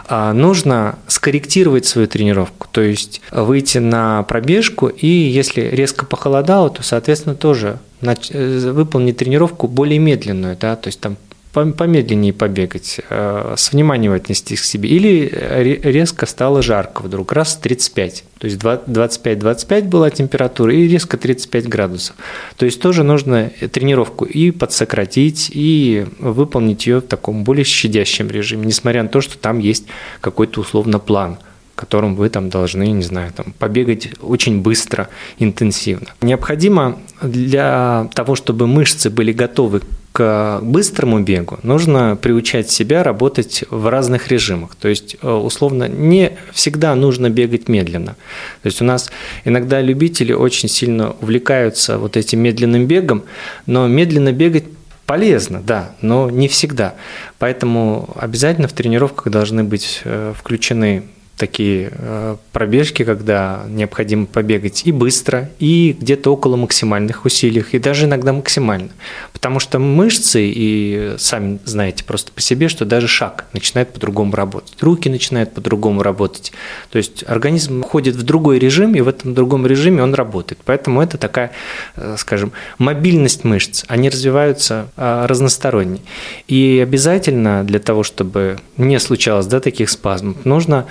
а, 0.09 0.33
нужно 0.33 0.99
скорректировать 1.07 1.85
свою 1.85 2.09
тренировку, 2.09 2.67
то 2.69 2.81
есть 2.81 3.21
выйти 3.31 3.77
на 3.77 4.23
пробежку, 4.23 4.87
и 4.87 5.07
если 5.07 5.61
резко 5.61 6.05
похолодало, 6.05 6.69
то, 6.69 6.83
соответственно, 6.83 7.35
тоже 7.35 7.79
э, 8.01 8.71
выполнить 8.73 9.15
тренировку 9.15 9.69
более 9.69 9.99
медленную, 9.99 10.57
да, 10.59 10.75
то 10.75 10.89
есть 10.89 10.99
там 10.99 11.15
помедленнее 11.53 12.33
побегать, 12.33 13.01
э, 13.09 13.55
с 13.57 13.71
вниманием 13.71 14.13
отнестись 14.13 14.61
к 14.61 14.63
себе. 14.63 14.89
Или 14.89 15.79
резко 15.83 16.25
стало 16.25 16.61
жарко 16.61 17.01
вдруг, 17.01 17.33
раз 17.33 17.57
35. 17.57 18.23
То 18.37 18.47
есть 18.47 18.57
25-25 18.57 19.83
была 19.83 20.09
температура 20.09 20.73
и 20.73 20.87
резко 20.87 21.17
35 21.17 21.67
градусов. 21.67 22.15
То 22.57 22.65
есть 22.65 22.81
тоже 22.81 23.03
нужно 23.03 23.51
тренировку 23.71 24.25
и 24.25 24.51
подсократить, 24.51 25.51
и 25.53 26.05
выполнить 26.19 26.87
ее 26.87 26.99
в 26.99 27.07
таком 27.07 27.43
более 27.43 27.65
щадящем 27.65 28.29
режиме, 28.29 28.65
несмотря 28.65 29.03
на 29.03 29.09
то, 29.09 29.21
что 29.21 29.37
там 29.37 29.59
есть 29.59 29.85
какой-то 30.21 30.61
условно 30.61 30.99
план– 30.99 31.37
которым 31.81 32.15
вы 32.15 32.29
там 32.29 32.49
должны, 32.49 32.91
не 32.91 33.01
знаю, 33.01 33.31
там, 33.33 33.53
побегать 33.57 34.09
очень 34.21 34.61
быстро, 34.61 35.09
интенсивно. 35.39 36.09
Необходимо 36.21 36.99
для 37.23 38.07
того, 38.13 38.35
чтобы 38.35 38.67
мышцы 38.67 39.09
были 39.09 39.31
готовы 39.31 39.81
к 40.11 40.59
быстрому 40.61 41.21
бегу 41.21 41.59
нужно 41.63 42.17
приучать 42.21 42.69
себя 42.69 43.03
работать 43.03 43.63
в 43.69 43.89
разных 43.89 44.27
режимах. 44.27 44.75
То 44.75 44.89
есть, 44.89 45.15
э, 45.21 45.29
условно, 45.29 45.87
не 45.87 46.33
всегда 46.53 46.95
нужно 46.95 47.29
бегать 47.29 47.69
медленно. 47.69 48.15
То 48.61 48.67
есть 48.67 48.81
у 48.81 48.85
нас 48.85 49.09
иногда 49.45 49.81
любители 49.81 50.33
очень 50.33 50.67
сильно 50.67 51.15
увлекаются 51.21 51.97
вот 51.97 52.17
этим 52.17 52.39
медленным 52.39 52.87
бегом, 52.87 53.23
но 53.65 53.87
медленно 53.87 54.33
бегать 54.33 54.65
полезно, 55.05 55.61
да, 55.61 55.95
но 56.01 56.29
не 56.29 56.47
всегда. 56.47 56.95
Поэтому 57.39 58.09
обязательно 58.15 58.67
в 58.67 58.73
тренировках 58.73 59.31
должны 59.31 59.63
быть 59.63 60.01
э, 60.03 60.33
включены 60.37 61.03
такие 61.41 61.91
э, 61.91 62.35
пробежки, 62.51 63.03
когда 63.03 63.63
необходимо 63.67 64.27
побегать 64.27 64.83
и 64.85 64.91
быстро, 64.91 65.49
и 65.57 65.97
где-то 65.99 66.31
около 66.31 66.55
максимальных 66.55 67.25
усилий, 67.25 67.65
и 67.71 67.79
даже 67.79 68.05
иногда 68.05 68.31
максимально. 68.31 68.89
Потому 69.33 69.59
что 69.59 69.79
мышцы, 69.79 70.43
и 70.43 71.15
сами 71.17 71.57
знаете 71.65 72.03
просто 72.03 72.31
по 72.31 72.41
себе, 72.41 72.69
что 72.69 72.85
даже 72.85 73.07
шаг 73.07 73.45
начинает 73.53 73.91
по-другому 73.91 74.35
работать, 74.35 74.75
руки 74.81 75.09
начинают 75.09 75.51
по-другому 75.51 76.03
работать. 76.03 76.53
То 76.91 76.99
есть 76.99 77.23
организм 77.27 77.81
входит 77.81 78.15
в 78.15 78.21
другой 78.21 78.59
режим, 78.59 78.93
и 78.93 79.01
в 79.01 79.07
этом 79.07 79.33
другом 79.33 79.65
режиме 79.65 80.03
он 80.03 80.13
работает. 80.13 80.59
Поэтому 80.63 81.01
это 81.01 81.17
такая, 81.17 81.53
э, 81.95 82.17
скажем, 82.19 82.51
мобильность 82.77 83.43
мышц. 83.43 83.83
Они 83.87 84.09
развиваются 84.09 84.89
э, 84.95 85.25
разносторонне. 85.25 86.01
И 86.47 86.79
обязательно 86.83 87.63
для 87.63 87.79
того, 87.79 88.03
чтобы 88.03 88.59
не 88.77 88.99
случалось 88.99 89.47
да, 89.47 89.59
таких 89.59 89.89
спазмов, 89.89 90.45
нужно 90.45 90.85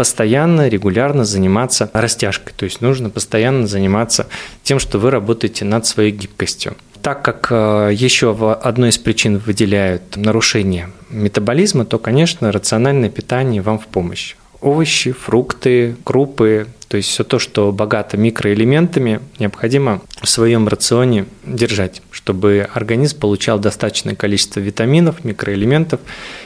постоянно, 0.00 0.66
регулярно 0.66 1.26
заниматься 1.26 1.90
растяжкой. 1.92 2.54
То 2.56 2.64
есть 2.64 2.80
нужно 2.80 3.10
постоянно 3.10 3.66
заниматься 3.66 4.28
тем, 4.62 4.78
что 4.78 4.98
вы 4.98 5.10
работаете 5.10 5.66
над 5.66 5.84
своей 5.84 6.10
гибкостью. 6.10 6.74
Так 7.02 7.20
как 7.20 7.48
э, 7.50 7.90
еще 7.92 8.34
одной 8.54 8.88
из 8.88 8.96
причин 8.96 9.36
выделяют 9.36 10.16
нарушение 10.16 10.88
метаболизма, 11.10 11.84
то, 11.84 11.98
конечно, 11.98 12.50
рациональное 12.50 13.10
питание 13.10 13.60
вам 13.60 13.78
в 13.78 13.88
помощь. 13.88 14.36
Овощи, 14.62 15.12
фрукты, 15.12 15.96
крупы, 16.02 16.68
то 16.88 16.96
есть 16.96 17.10
все 17.10 17.22
то, 17.22 17.38
что 17.38 17.70
богато 17.70 18.16
микроэлементами, 18.16 19.20
необходимо 19.38 20.00
в 20.22 20.28
своем 20.30 20.66
рационе 20.66 21.26
держать, 21.44 22.00
чтобы 22.10 22.66
организм 22.72 23.20
получал 23.20 23.58
достаточное 23.58 24.14
количество 24.14 24.60
витаминов, 24.60 25.24
микроэлементов 25.24 26.00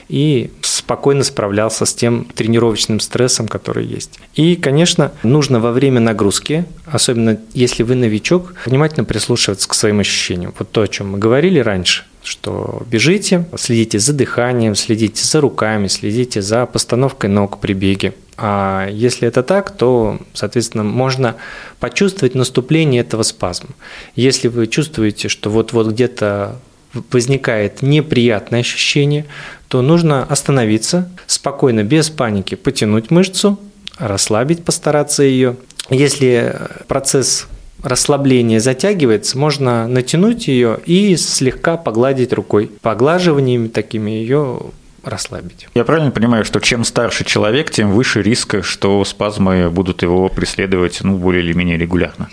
и 0.08 0.50
спокойно 0.84 1.24
справлялся 1.24 1.86
с 1.86 1.94
тем 1.94 2.26
тренировочным 2.26 3.00
стрессом, 3.00 3.48
который 3.48 3.86
есть. 3.86 4.20
И, 4.34 4.54
конечно, 4.54 5.12
нужно 5.22 5.58
во 5.58 5.72
время 5.72 5.98
нагрузки, 5.98 6.66
особенно 6.84 7.38
если 7.54 7.82
вы 7.82 7.94
новичок, 7.94 8.54
внимательно 8.66 9.04
прислушиваться 9.04 9.66
к 9.66 9.74
своим 9.74 10.00
ощущениям. 10.00 10.52
Вот 10.58 10.70
то, 10.70 10.82
о 10.82 10.88
чем 10.88 11.12
мы 11.12 11.18
говорили 11.18 11.58
раньше 11.58 12.04
что 12.26 12.82
бежите, 12.90 13.44
следите 13.54 13.98
за 13.98 14.14
дыханием, 14.14 14.74
следите 14.74 15.22
за 15.22 15.42
руками, 15.42 15.88
следите 15.88 16.40
за 16.40 16.64
постановкой 16.64 17.28
ног 17.28 17.58
при 17.60 17.74
беге. 17.74 18.14
А 18.38 18.88
если 18.88 19.28
это 19.28 19.42
так, 19.42 19.76
то, 19.76 20.18
соответственно, 20.32 20.84
можно 20.84 21.36
почувствовать 21.80 22.34
наступление 22.34 23.02
этого 23.02 23.24
спазма. 23.24 23.70
Если 24.16 24.48
вы 24.48 24.68
чувствуете, 24.68 25.28
что 25.28 25.50
вот-вот 25.50 25.88
где-то 25.88 26.58
возникает 27.10 27.82
неприятное 27.82 28.60
ощущение, 28.60 29.26
то 29.68 29.82
нужно 29.82 30.24
остановиться, 30.24 31.10
спокойно, 31.26 31.82
без 31.82 32.10
паники 32.10 32.54
потянуть 32.54 33.10
мышцу, 33.10 33.58
расслабить, 33.98 34.64
постараться 34.64 35.22
ее. 35.22 35.56
Если 35.90 36.56
процесс 36.88 37.46
расслабления 37.82 38.60
затягивается, 38.60 39.38
можно 39.38 39.86
натянуть 39.86 40.48
ее 40.48 40.78
и 40.86 41.16
слегка 41.16 41.76
погладить 41.76 42.32
рукой. 42.32 42.70
Поглаживаниями 42.80 43.68
такими 43.68 44.10
ее 44.10 44.60
расслабить. 45.04 45.68
Я 45.74 45.84
правильно 45.84 46.10
понимаю, 46.10 46.44
что 46.44 46.60
чем 46.60 46.84
старше 46.84 47.24
человек, 47.24 47.70
тем 47.70 47.92
выше 47.92 48.22
риска, 48.22 48.62
что 48.62 49.04
спазмы 49.04 49.70
будут 49.70 50.02
его 50.02 50.28
преследовать 50.28 51.00
ну, 51.02 51.16
более 51.16 51.42
или 51.42 51.52
менее 51.52 51.78
регулярно? 51.78 52.28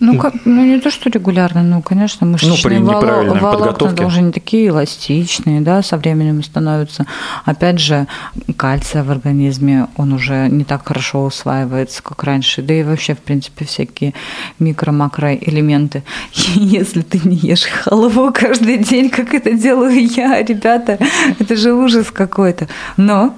Ну, 0.00 0.18
как, 0.18 0.34
ну 0.44 0.64
не 0.64 0.80
то, 0.80 0.90
что 0.90 1.10
регулярно, 1.10 1.62
ну, 1.62 1.82
конечно, 1.82 2.26
мышечные 2.26 2.80
ну, 2.80 2.92
воло- 2.92 3.38
волокна 3.40 4.06
уже 4.06 4.22
не 4.22 4.32
такие 4.32 4.68
эластичные, 4.68 5.60
да, 5.60 5.82
со 5.82 5.96
временем 5.96 6.42
становятся. 6.42 7.06
Опять 7.44 7.80
же, 7.80 8.06
кальция 8.56 9.02
в 9.02 9.10
организме, 9.10 9.88
он 9.96 10.12
уже 10.12 10.48
не 10.48 10.64
так 10.64 10.86
хорошо 10.86 11.24
усваивается, 11.24 12.02
как 12.02 12.22
раньше, 12.24 12.62
да 12.62 12.74
и 12.74 12.82
вообще, 12.82 13.14
в 13.14 13.18
принципе, 13.18 13.64
всякие 13.64 14.14
микро-макроэлементы. 14.58 16.02
Если 16.54 17.02
ты 17.02 17.20
не 17.24 17.36
ешь 17.36 17.64
халву 17.64 18.32
каждый 18.32 18.78
день, 18.78 19.10
как 19.10 19.34
это 19.34 19.52
делаю 19.52 20.06
я, 20.06 20.42
ребята, 20.42 20.98
это 21.38 21.56
же 21.56 21.72
ужас 21.72 22.10
какой-то. 22.16 22.68
Но 22.96 23.36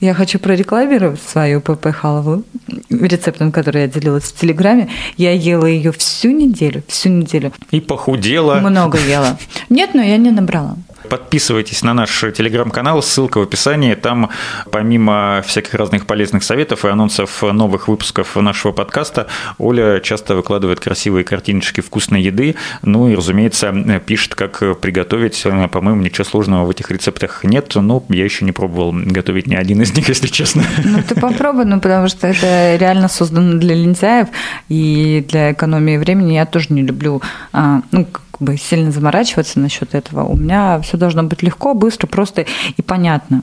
я 0.00 0.14
хочу 0.14 0.38
прорекламировать 0.38 1.20
свою 1.20 1.60
ПП 1.60 1.88
халву 1.92 2.44
рецептом, 2.88 3.50
который 3.50 3.82
я 3.82 3.88
делилась 3.88 4.24
в 4.24 4.38
Телеграме. 4.38 4.88
Я 5.16 5.32
ела 5.32 5.66
ее 5.66 5.90
всю 5.92 6.30
неделю, 6.30 6.82
всю 6.86 7.08
неделю. 7.08 7.52
И 7.72 7.80
похудела. 7.80 8.60
Много 8.60 8.98
ела. 8.98 9.38
Нет, 9.70 9.94
но 9.94 10.02
я 10.02 10.16
не 10.18 10.30
набрала. 10.30 10.76
Подписывайтесь 11.08 11.82
на 11.82 11.94
наш 11.94 12.20
телеграм-канал, 12.20 13.02
ссылка 13.02 13.38
в 13.38 13.42
описании. 13.42 13.94
Там 13.94 14.30
помимо 14.70 15.42
всяких 15.46 15.74
разных 15.74 16.06
полезных 16.06 16.42
советов 16.42 16.84
и 16.84 16.88
анонсов 16.88 17.42
новых 17.42 17.88
выпусков 17.88 18.36
нашего 18.36 18.72
подкаста, 18.72 19.26
Оля 19.58 20.00
часто 20.00 20.34
выкладывает 20.34 20.80
красивые 20.80 21.24
картиночки 21.24 21.80
вкусной 21.80 22.22
еды. 22.22 22.56
Ну 22.82 23.08
и, 23.08 23.14
разумеется, 23.14 24.00
пишет, 24.04 24.34
как 24.34 24.80
приготовить. 24.80 25.44
По-моему, 25.70 26.02
ничего 26.02 26.24
сложного 26.24 26.64
в 26.66 26.70
этих 26.70 26.90
рецептах 26.90 27.44
нет, 27.44 27.74
но 27.74 28.04
я 28.08 28.24
еще 28.24 28.44
не 28.44 28.52
пробовал 28.52 28.92
готовить 28.92 29.46
ни 29.46 29.54
один 29.54 29.82
из 29.82 29.94
них, 29.94 30.08
если 30.08 30.26
честно. 30.26 30.64
Ну 30.84 31.02
ты 31.02 31.14
попробуй, 31.14 31.64
ну 31.64 31.80
потому 31.80 32.08
что 32.08 32.26
это 32.26 32.76
реально 32.76 33.08
создано 33.08 33.58
для 33.58 33.74
лентяев 33.74 34.28
и 34.68 35.24
для 35.28 35.52
экономии 35.52 35.96
времени. 35.96 36.34
Я 36.34 36.46
тоже 36.46 36.66
не 36.70 36.82
люблю, 36.82 37.22
а, 37.52 37.82
ну, 37.92 38.06
бы 38.40 38.56
сильно 38.56 38.90
заморачиваться 38.90 39.60
насчет 39.60 39.94
этого. 39.94 40.24
У 40.24 40.36
меня 40.36 40.80
все 40.80 40.96
должно 40.96 41.22
быть 41.22 41.42
легко, 41.42 41.74
быстро, 41.74 42.06
просто 42.06 42.46
и 42.76 42.82
понятно. 42.82 43.42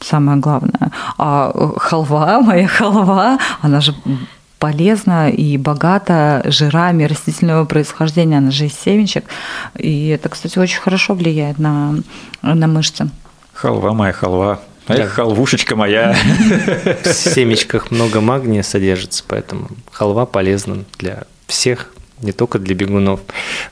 Самое 0.00 0.38
главное. 0.38 0.92
А 1.18 1.52
халва, 1.78 2.40
моя 2.42 2.66
халва, 2.66 3.38
она 3.62 3.80
же 3.80 3.94
полезна 4.58 5.30
и 5.30 5.56
богата 5.58 6.42
жирами 6.46 7.04
растительного 7.04 7.64
происхождения, 7.64 8.38
она 8.38 8.50
же 8.50 8.66
из 8.66 8.74
семечек. 8.74 9.24
И 9.76 10.08
это, 10.08 10.28
кстати, 10.28 10.58
очень 10.58 10.80
хорошо 10.80 11.14
влияет 11.14 11.58
на, 11.58 11.94
на 12.42 12.66
мышцы. 12.66 13.08
Халва 13.52 13.92
моя 13.92 14.12
халва. 14.12 14.60
Эх, 14.88 14.98
да. 14.98 15.06
халвушечка 15.08 15.74
моя. 15.74 16.14
В 17.04 17.12
семечках 17.12 17.90
много 17.90 18.20
магния 18.20 18.62
содержится, 18.62 19.24
поэтому 19.26 19.68
халва 19.90 20.26
полезна 20.26 20.84
для 20.98 21.24
всех 21.48 21.92
не 22.22 22.32
только 22.32 22.58
для 22.58 22.74
бегунов. 22.74 23.20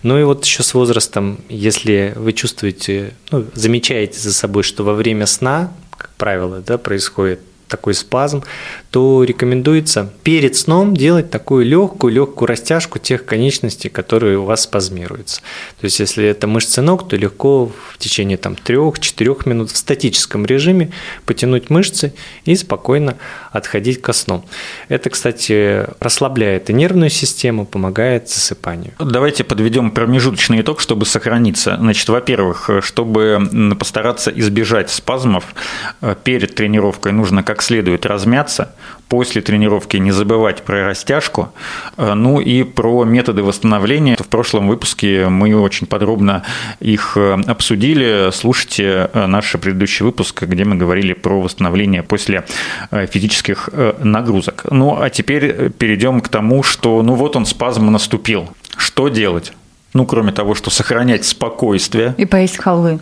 Ну 0.02 0.18
и 0.18 0.22
вот 0.24 0.44
еще 0.44 0.62
с 0.62 0.74
возрастом, 0.74 1.38
если 1.48 2.12
вы 2.16 2.32
чувствуете, 2.32 3.14
ну, 3.30 3.44
замечаете 3.54 4.18
за 4.18 4.32
собой, 4.32 4.62
что 4.62 4.84
во 4.84 4.94
время 4.94 5.26
сна, 5.26 5.72
как 5.96 6.10
правило, 6.16 6.60
да, 6.60 6.78
происходит 6.78 7.40
такой 7.68 7.94
спазм, 7.94 8.42
то 8.90 9.24
рекомендуется 9.24 10.12
перед 10.22 10.56
сном 10.56 10.96
делать 10.96 11.30
такую 11.30 11.64
легкую-легкую 11.64 12.46
растяжку 12.46 12.98
тех 12.98 13.24
конечностей, 13.24 13.88
которые 13.88 14.38
у 14.38 14.44
вас 14.44 14.62
спазмируются. 14.62 15.40
То 15.80 15.84
есть, 15.86 16.00
если 16.00 16.26
это 16.26 16.46
мышцы 16.46 16.82
ног, 16.82 17.08
то 17.08 17.16
легко 17.16 17.66
в 17.66 17.98
течение 17.98 18.36
там, 18.36 18.54
3-4 18.54 19.48
минут 19.48 19.70
в 19.70 19.76
статическом 19.76 20.46
режиме 20.46 20.92
потянуть 21.26 21.70
мышцы 21.70 22.14
и 22.44 22.54
спокойно 22.56 23.16
отходить 23.52 24.00
ко 24.00 24.12
сну. 24.12 24.44
Это, 24.88 25.10
кстати, 25.10 25.86
расслабляет 26.00 26.70
и 26.70 26.72
нервную 26.72 27.10
систему, 27.10 27.66
помогает 27.66 28.28
засыпанию. 28.28 28.92
Давайте 28.98 29.44
подведем 29.44 29.90
промежуточный 29.90 30.60
итог, 30.60 30.80
чтобы 30.80 31.06
сохраниться. 31.06 31.76
Значит, 31.78 32.08
во-первых, 32.08 32.70
чтобы 32.80 33.74
постараться 33.78 34.30
избежать 34.30 34.90
спазмов, 34.90 35.54
э, 36.00 36.14
перед 36.22 36.54
тренировкой 36.54 37.12
нужно 37.12 37.42
как 37.42 37.53
следует 37.62 38.06
размяться, 38.06 38.74
после 39.08 39.42
тренировки 39.42 39.96
не 39.96 40.12
забывать 40.12 40.62
про 40.62 40.86
растяжку, 40.86 41.52
э, 41.96 42.14
ну 42.14 42.40
и 42.40 42.62
про 42.62 43.04
методы 43.04 43.42
восстановления. 43.42 44.16
В 44.16 44.26
прошлом 44.26 44.68
выпуске 44.68 45.28
мы 45.28 45.54
очень 45.56 45.86
подробно 45.86 46.42
их 46.80 47.16
э, 47.16 47.38
обсудили. 47.46 48.30
Слушайте 48.32 49.10
э, 49.12 49.26
наш 49.26 49.52
предыдущий 49.52 50.04
выпуск, 50.04 50.42
где 50.42 50.64
мы 50.64 50.76
говорили 50.76 51.12
про 51.12 51.40
восстановление 51.40 52.02
после 52.02 52.44
физических 52.90 53.68
нагрузок. 54.00 54.64
Ну 54.70 55.00
а 55.00 55.10
теперь 55.10 55.70
перейдем 55.70 56.20
к 56.20 56.28
тому, 56.28 56.62
что 56.62 57.02
ну 57.02 57.14
вот 57.14 57.36
он 57.36 57.46
спазм 57.46 57.90
наступил. 57.90 58.48
Что 58.76 59.08
делать? 59.08 59.52
Ну, 59.94 60.06
кроме 60.06 60.32
того, 60.32 60.56
что 60.56 60.70
сохранять 60.70 61.24
спокойствие. 61.24 62.16
И 62.18 62.24
поесть 62.24 62.58
халвы. 62.58 62.98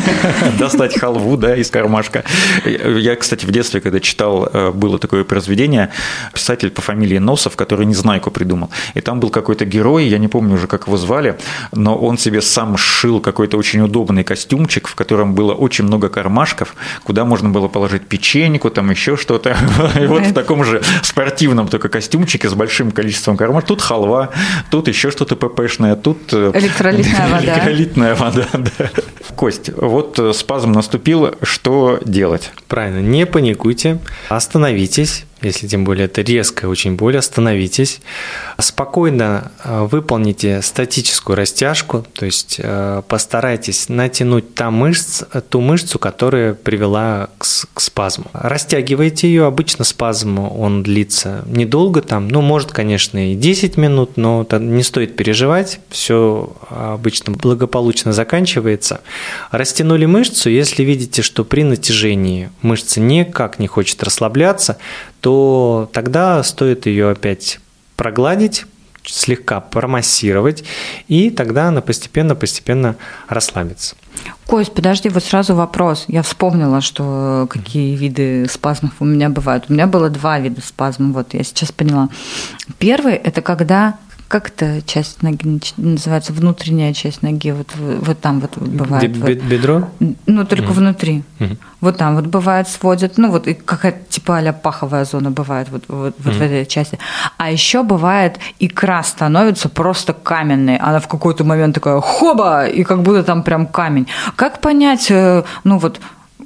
Достать 0.58 0.98
халву, 0.98 1.36
да, 1.36 1.54
из 1.54 1.70
кармашка. 1.70 2.24
Я, 2.64 3.14
кстати, 3.16 3.44
в 3.44 3.50
детстве, 3.50 3.82
когда 3.82 4.00
читал, 4.00 4.48
э, 4.50 4.70
было 4.70 4.98
такое 4.98 5.24
произведение, 5.24 5.90
писатель 6.32 6.70
по 6.70 6.80
фамилии 6.80 7.18
Носов, 7.18 7.56
который 7.56 7.84
Незнайку 7.84 8.30
придумал. 8.30 8.70
И 8.94 9.02
там 9.02 9.20
был 9.20 9.28
какой-то 9.28 9.66
герой, 9.66 10.06
я 10.06 10.16
не 10.16 10.28
помню 10.28 10.54
уже, 10.54 10.66
как 10.66 10.86
его 10.86 10.96
звали, 10.96 11.36
но 11.72 11.94
он 11.94 12.16
себе 12.16 12.40
сам 12.40 12.78
сшил 12.78 13.20
какой-то 13.20 13.58
очень 13.58 13.82
удобный 13.82 14.24
костюмчик, 14.24 14.88
в 14.88 14.94
котором 14.94 15.34
было 15.34 15.52
очень 15.52 15.84
много 15.84 16.08
кармашков, 16.08 16.74
куда 17.04 17.26
можно 17.26 17.50
было 17.50 17.68
положить 17.68 18.06
печеньку, 18.06 18.70
там 18.70 18.90
еще 18.90 19.18
что-то. 19.18 19.58
И 20.00 20.06
вот 20.06 20.22
в 20.22 20.32
таком 20.32 20.64
же 20.64 20.80
спортивном 21.02 21.68
только 21.68 21.90
костюмчике 21.90 22.48
с 22.48 22.54
большим 22.54 22.92
количеством 22.92 23.36
кармашков. 23.36 23.68
Тут 23.68 23.82
халва, 23.82 24.30
тут 24.70 24.88
еще 24.88 25.10
что-то 25.10 25.36
ППшное, 25.36 25.96
тут 25.96 26.29
Электролитная 26.32 27.28
вода. 27.28 27.54
Электролитная 27.54 28.14
вода, 28.14 28.46
да. 28.52 28.90
Кость, 29.36 29.70
вот 29.74 30.18
э, 30.18 30.32
спазм 30.32 30.72
наступил, 30.72 31.34
что 31.42 31.98
делать? 32.04 32.52
Правильно, 32.68 33.00
не 33.00 33.26
паникуйте, 33.26 33.98
остановитесь, 34.28 35.24
если 35.42 35.66
тем 35.66 35.84
более 35.84 36.06
это 36.06 36.22
резкая 36.22 36.70
очень 36.70 36.96
боль, 36.96 37.16
остановитесь, 37.16 38.00
спокойно 38.58 39.52
э, 39.64 39.86
выполните 39.90 40.62
статическую 40.62 41.36
растяжку, 41.36 42.04
то 42.12 42.26
есть 42.26 42.56
э, 42.58 43.02
постарайтесь 43.08 43.88
натянуть 43.88 44.54
та 44.54 44.70
мышц, 44.70 45.22
ту 45.48 45.60
мышцу, 45.60 45.98
которая 45.98 46.54
привела 46.54 47.28
к, 47.38 47.44
к 47.74 47.80
спазму. 47.80 48.26
Растягивайте 48.32 49.28
ее, 49.28 49.46
обычно 49.46 49.84
спазм 49.84 50.38
он 50.38 50.82
длится 50.82 51.44
недолго, 51.46 52.02
там, 52.02 52.28
ну, 52.28 52.42
может, 52.42 52.72
конечно, 52.72 53.32
и 53.32 53.34
10 53.34 53.76
минут, 53.76 54.16
но 54.16 54.46
не 54.58 54.82
стоит 54.82 55.16
переживать, 55.16 55.80
все 55.88 56.52
обычно 56.68 57.32
благополучно 57.32 58.12
заканчивается. 58.12 59.00
Растянули 59.50 60.06
мышцу, 60.06 60.50
если 60.50 60.82
видите, 60.82 61.22
что 61.22 61.44
при 61.44 61.62
натяжении 61.62 62.50
мышца 62.62 63.00
никак 63.00 63.58
не 63.58 63.66
хочет 63.66 64.02
расслабляться, 64.02 64.78
то 65.20 65.90
тогда 65.92 66.42
стоит 66.42 66.86
ее 66.86 67.10
опять 67.10 67.60
прогладить, 67.96 68.66
слегка 69.04 69.60
промассировать, 69.60 70.64
и 71.08 71.30
тогда 71.30 71.68
она 71.68 71.80
постепенно-постепенно 71.80 72.96
расслабится. 73.28 73.96
Кость, 74.46 74.72
подожди, 74.72 75.08
вот 75.08 75.24
сразу 75.24 75.54
вопрос. 75.54 76.04
Я 76.08 76.22
вспомнила, 76.22 76.80
что 76.80 77.46
какие 77.48 77.96
виды 77.96 78.46
спазмов 78.50 78.92
у 79.00 79.04
меня 79.04 79.28
бывают. 79.28 79.66
У 79.68 79.72
меня 79.72 79.86
было 79.86 80.10
два 80.10 80.38
вида 80.38 80.60
спазмов, 80.60 81.14
вот 81.14 81.34
я 81.34 81.44
сейчас 81.44 81.72
поняла. 81.72 82.08
Первый– 82.78 83.14
это 83.14 83.42
когда 83.42 83.98
как 84.30 84.50
эта 84.50 84.80
часть 84.82 85.24
ноги 85.24 85.60
называется? 85.76 86.32
Внутренняя 86.32 86.92
часть 86.92 87.20
ноги, 87.20 87.50
вот, 87.50 87.66
вот 87.76 88.20
там 88.20 88.38
вот 88.38 88.56
бывает. 88.58 89.10
Бе- 89.10 89.18
вот. 89.18 89.28
бе- 89.28 89.34
Бедро? 89.34 89.88
Ну, 90.26 90.44
только 90.46 90.70
внутри. 90.70 91.24
Мгм. 91.40 91.58
Вот 91.80 91.96
там 91.96 92.14
вот 92.14 92.26
бывает 92.26 92.68
сводят, 92.68 93.18
ну 93.18 93.32
вот 93.32 93.48
какая-то 93.64 93.98
типа 94.08 94.38
а 94.38 94.52
паховая 94.52 95.04
зона 95.04 95.32
бывает 95.32 95.68
вот, 95.70 95.82
вот, 95.88 96.14
вот 96.16 96.34
в 96.34 96.40
этой 96.40 96.64
части. 96.64 97.00
А 97.38 97.50
еще 97.50 97.82
бывает 97.82 98.38
икра 98.60 99.02
становится 99.02 99.68
просто 99.68 100.12
каменной. 100.12 100.76
Она 100.76 101.00
в 101.00 101.08
какой-то 101.08 101.42
момент 101.42 101.74
такая 101.74 102.00
хоба, 102.00 102.66
и 102.66 102.84
как 102.84 103.02
будто 103.02 103.24
там 103.24 103.42
прям 103.42 103.66
камень. 103.66 104.06
Как 104.36 104.60
понять, 104.60 105.10
э, 105.10 105.42
ну 105.64 105.78
вот, 105.78 106.00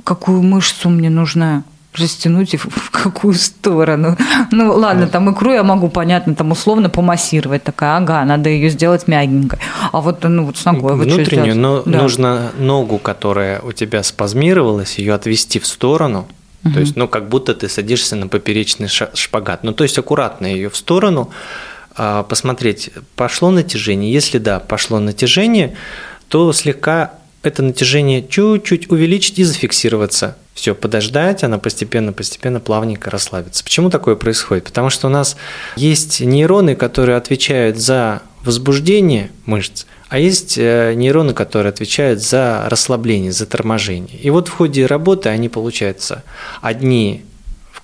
какую 0.04 0.40
мышцу 0.40 0.88
мне 0.88 1.10
нужно 1.10 1.64
растянуть 1.98 2.54
в, 2.54 2.90
какую 2.90 3.34
сторону. 3.34 4.16
Ну 4.50 4.72
ладно, 4.72 5.06
там 5.06 5.32
икру 5.32 5.52
я 5.52 5.62
могу, 5.62 5.88
понятно, 5.88 6.34
там 6.34 6.52
условно 6.52 6.90
помассировать. 6.90 7.62
Такая, 7.64 7.96
ага, 7.96 8.24
надо 8.24 8.50
ее 8.50 8.70
сделать 8.70 9.08
мягенькой. 9.08 9.58
А 9.92 10.00
вот, 10.00 10.22
ну 10.24 10.46
вот 10.46 10.56
с 10.56 10.64
ногой 10.64 10.96
вот 10.96 11.06
Внутреннюю, 11.06 11.56
но 11.56 11.82
Да. 11.84 12.02
нужно 12.02 12.52
ногу, 12.58 12.98
которая 12.98 13.60
у 13.60 13.72
тебя 13.72 14.02
спазмировалась, 14.02 14.98
ее 14.98 15.14
отвести 15.14 15.58
в 15.58 15.66
сторону. 15.66 16.26
То 16.72 16.80
есть, 16.80 16.96
ну, 16.96 17.08
как 17.08 17.28
будто 17.28 17.54
ты 17.54 17.68
садишься 17.68 18.16
на 18.16 18.26
поперечный 18.26 18.88
шпагат. 18.88 19.64
Ну, 19.64 19.72
то 19.74 19.84
есть, 19.84 19.98
аккуратно 19.98 20.46
ее 20.46 20.70
в 20.70 20.76
сторону, 20.78 21.30
а, 21.94 22.22
посмотреть, 22.22 22.90
пошло 23.16 23.50
натяжение. 23.50 24.10
Если 24.10 24.38
да, 24.38 24.60
пошло 24.60 24.98
натяжение, 24.98 25.76
то 26.28 26.50
слегка 26.54 27.12
это 27.42 27.62
натяжение 27.62 28.26
чуть-чуть 28.26 28.90
увеличить 28.90 29.38
и 29.38 29.44
зафиксироваться. 29.44 30.36
Все, 30.54 30.74
подождать, 30.74 31.42
она 31.42 31.58
постепенно-постепенно 31.58 32.60
плавненько 32.60 33.10
расслабится. 33.10 33.64
Почему 33.64 33.90
такое 33.90 34.14
происходит? 34.14 34.64
Потому 34.64 34.88
что 34.88 35.08
у 35.08 35.10
нас 35.10 35.36
есть 35.76 36.20
нейроны, 36.20 36.76
которые 36.76 37.16
отвечают 37.16 37.76
за 37.76 38.22
возбуждение 38.44 39.32
мышц, 39.46 39.86
а 40.08 40.18
есть 40.18 40.56
э, 40.56 40.94
нейроны, 40.94 41.34
которые 41.34 41.70
отвечают 41.70 42.22
за 42.22 42.66
расслабление, 42.68 43.32
за 43.32 43.46
торможение. 43.46 44.16
И 44.18 44.30
вот 44.30 44.48
в 44.48 44.52
ходе 44.52 44.86
работы 44.86 45.28
они 45.28 45.48
получаются 45.48 46.22
одни 46.60 47.24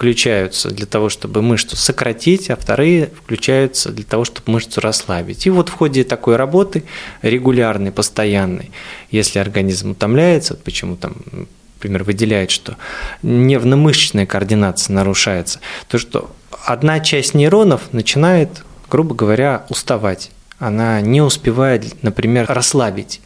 включаются 0.00 0.70
для 0.70 0.86
того, 0.86 1.10
чтобы 1.10 1.42
мышцу 1.42 1.76
сократить, 1.76 2.48
а 2.48 2.56
вторые 2.56 3.10
включаются 3.22 3.90
для 3.90 4.04
того, 4.04 4.24
чтобы 4.24 4.52
мышцу 4.52 4.80
расслабить. 4.80 5.46
И 5.46 5.50
вот 5.50 5.68
в 5.68 5.72
ходе 5.72 6.04
такой 6.04 6.36
работы, 6.36 6.84
регулярной, 7.20 7.92
постоянной, 7.92 8.70
если 9.10 9.40
организм 9.40 9.90
утомляется, 9.90 10.54
вот 10.54 10.62
почему 10.62 10.96
там 10.96 11.16
например, 11.80 12.04
выделяет, 12.04 12.50
что 12.50 12.76
нервно-мышечная 13.22 14.26
координация 14.26 14.94
нарушается, 14.94 15.60
то 15.88 15.98
что 15.98 16.30
одна 16.66 17.00
часть 17.00 17.34
нейронов 17.34 17.92
начинает, 17.92 18.62
грубо 18.90 19.14
говоря, 19.14 19.64
уставать. 19.70 20.30
Она 20.58 21.00
не 21.00 21.22
успевает, 21.22 22.02
например, 22.02 22.44
расслабить 22.48 23.20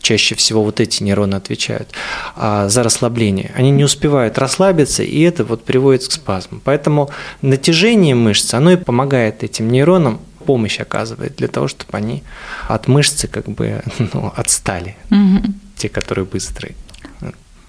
чаще 0.00 0.34
всего 0.34 0.64
вот 0.64 0.80
эти 0.80 1.02
нейроны 1.02 1.36
отвечают 1.36 1.90
а, 2.34 2.68
за 2.68 2.82
расслабление. 2.82 3.52
Они 3.54 3.70
не 3.70 3.84
успевают 3.84 4.38
расслабиться, 4.38 5.02
и 5.02 5.20
это 5.20 5.44
вот 5.44 5.64
приводит 5.64 6.08
к 6.08 6.12
спазму. 6.12 6.60
Поэтому 6.64 7.10
натяжение 7.42 8.14
мышц, 8.14 8.52
оно 8.54 8.72
и 8.72 8.76
помогает 8.76 9.44
этим 9.44 9.70
нейронам 9.70 10.20
помощь 10.44 10.80
оказывает 10.80 11.36
для 11.36 11.48
того, 11.48 11.68
чтобы 11.68 11.96
они 11.98 12.22
от 12.68 12.88
мышцы 12.88 13.28
как 13.28 13.46
бы 13.48 13.82
ну, 13.98 14.32
отстали, 14.36 14.96
Мгм. 15.10 15.54
те, 15.76 15.88
которые 15.88 16.24
быстрые. 16.24 16.74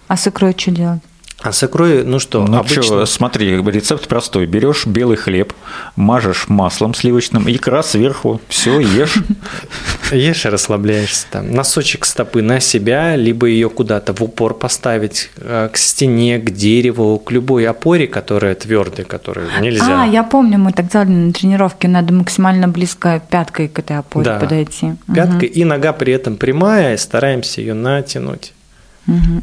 А 0.08 0.18
с 0.18 0.28
икрой 0.28 0.56
что 0.58 0.72
делать? 0.72 1.02
А 1.40 1.52
с 1.52 1.64
икрой, 1.64 2.04
ну 2.04 2.18
что, 2.18 2.44
Ну 2.48 2.58
обычно... 2.58 2.82
чё, 2.82 3.06
смотри, 3.06 3.62
рецепт 3.62 4.08
простой. 4.08 4.48
Берешь 4.48 4.88
белый 4.88 5.18
хлеб, 5.18 5.54
мажешь 5.96 6.46
маслом 6.48 6.96
сливочным, 6.96 7.48
икра 7.48 7.84
сверху, 7.84 8.42
все, 8.50 8.80
ешь. 8.80 9.18
Ешь 10.12 10.46
и 10.46 10.50
расслабляешься 10.50 11.28
там. 11.30 11.52
Носочек 11.52 12.06
стопы 12.06 12.42
на 12.42 12.60
себя, 12.60 13.16
либо 13.18 13.46
ее 13.48 13.70
куда-то 13.70 14.14
в 14.14 14.24
упор 14.24 14.54
поставить, 14.54 15.30
э, 15.36 15.70
к 15.72 15.78
стене, 15.78 16.40
к 16.40 16.50
дереву, 16.50 17.20
к 17.20 17.30
любой 17.30 17.68
опоре, 17.68 18.08
которая 18.08 18.56
твердая, 18.56 19.06
которую 19.06 19.48
нельзя. 19.62 20.04
А, 20.04 20.06
я 20.08 20.24
помню, 20.24 20.58
мы 20.58 20.72
так 20.72 20.90
делали 20.90 21.10
на 21.10 21.34
тренировке, 21.34 21.88
надо 21.88 22.14
максимально 22.14 22.68
близко 22.70 23.22
пяткой 23.30 23.68
к 23.68 23.78
этой 23.78 23.98
опоре 24.00 24.26
Да. 24.26 24.40
подойти. 24.40 24.94
Пяткой, 25.14 25.50
и 25.50 25.66
нога 25.66 25.92
при 25.94 26.14
этом 26.14 26.38
прямая, 26.38 26.96
и 26.96 26.98
стараемся 26.98 27.62
ее 27.62 27.74
натянуть. 27.74 28.54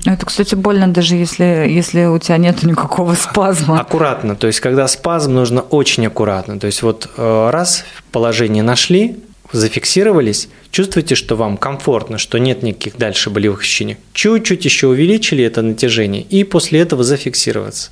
Это, 0.05 0.27
кстати, 0.27 0.55
больно, 0.55 0.89
даже 0.89 1.17
если, 1.17 1.45
если 1.45 2.05
у 2.05 2.19
тебя 2.19 2.37
нет 2.37 2.63
никакого 2.63 3.15
спазма. 3.15 3.81
Аккуратно, 3.81 4.37
то 4.37 4.47
есть 4.47 4.61
когда 4.61 4.87
спазм, 4.87 5.35
нужно 5.35 5.63
очень 5.63 6.07
аккуратно. 6.07 6.61
То 6.61 6.67
есть 6.67 6.83
вот 6.83 7.09
э, 7.17 7.51
раз 7.51 7.85
положение 8.13 8.63
нашли, 8.63 9.17
зафиксировались, 9.53 10.49
чувствуете, 10.71 11.15
что 11.15 11.37
вам 11.37 11.57
комфортно, 11.57 12.19
что 12.19 12.39
нет 12.39 12.63
никаких 12.63 12.99
дальше 12.99 13.31
болевых 13.31 13.61
ощущений. 13.61 13.97
Чуть-чуть 14.13 14.65
еще 14.65 14.89
увеличили 14.89 15.43
это 15.45 15.63
натяжение 15.63 16.23
и 16.23 16.45
после 16.45 16.81
этого 16.81 17.03
зафиксироваться. 17.03 17.91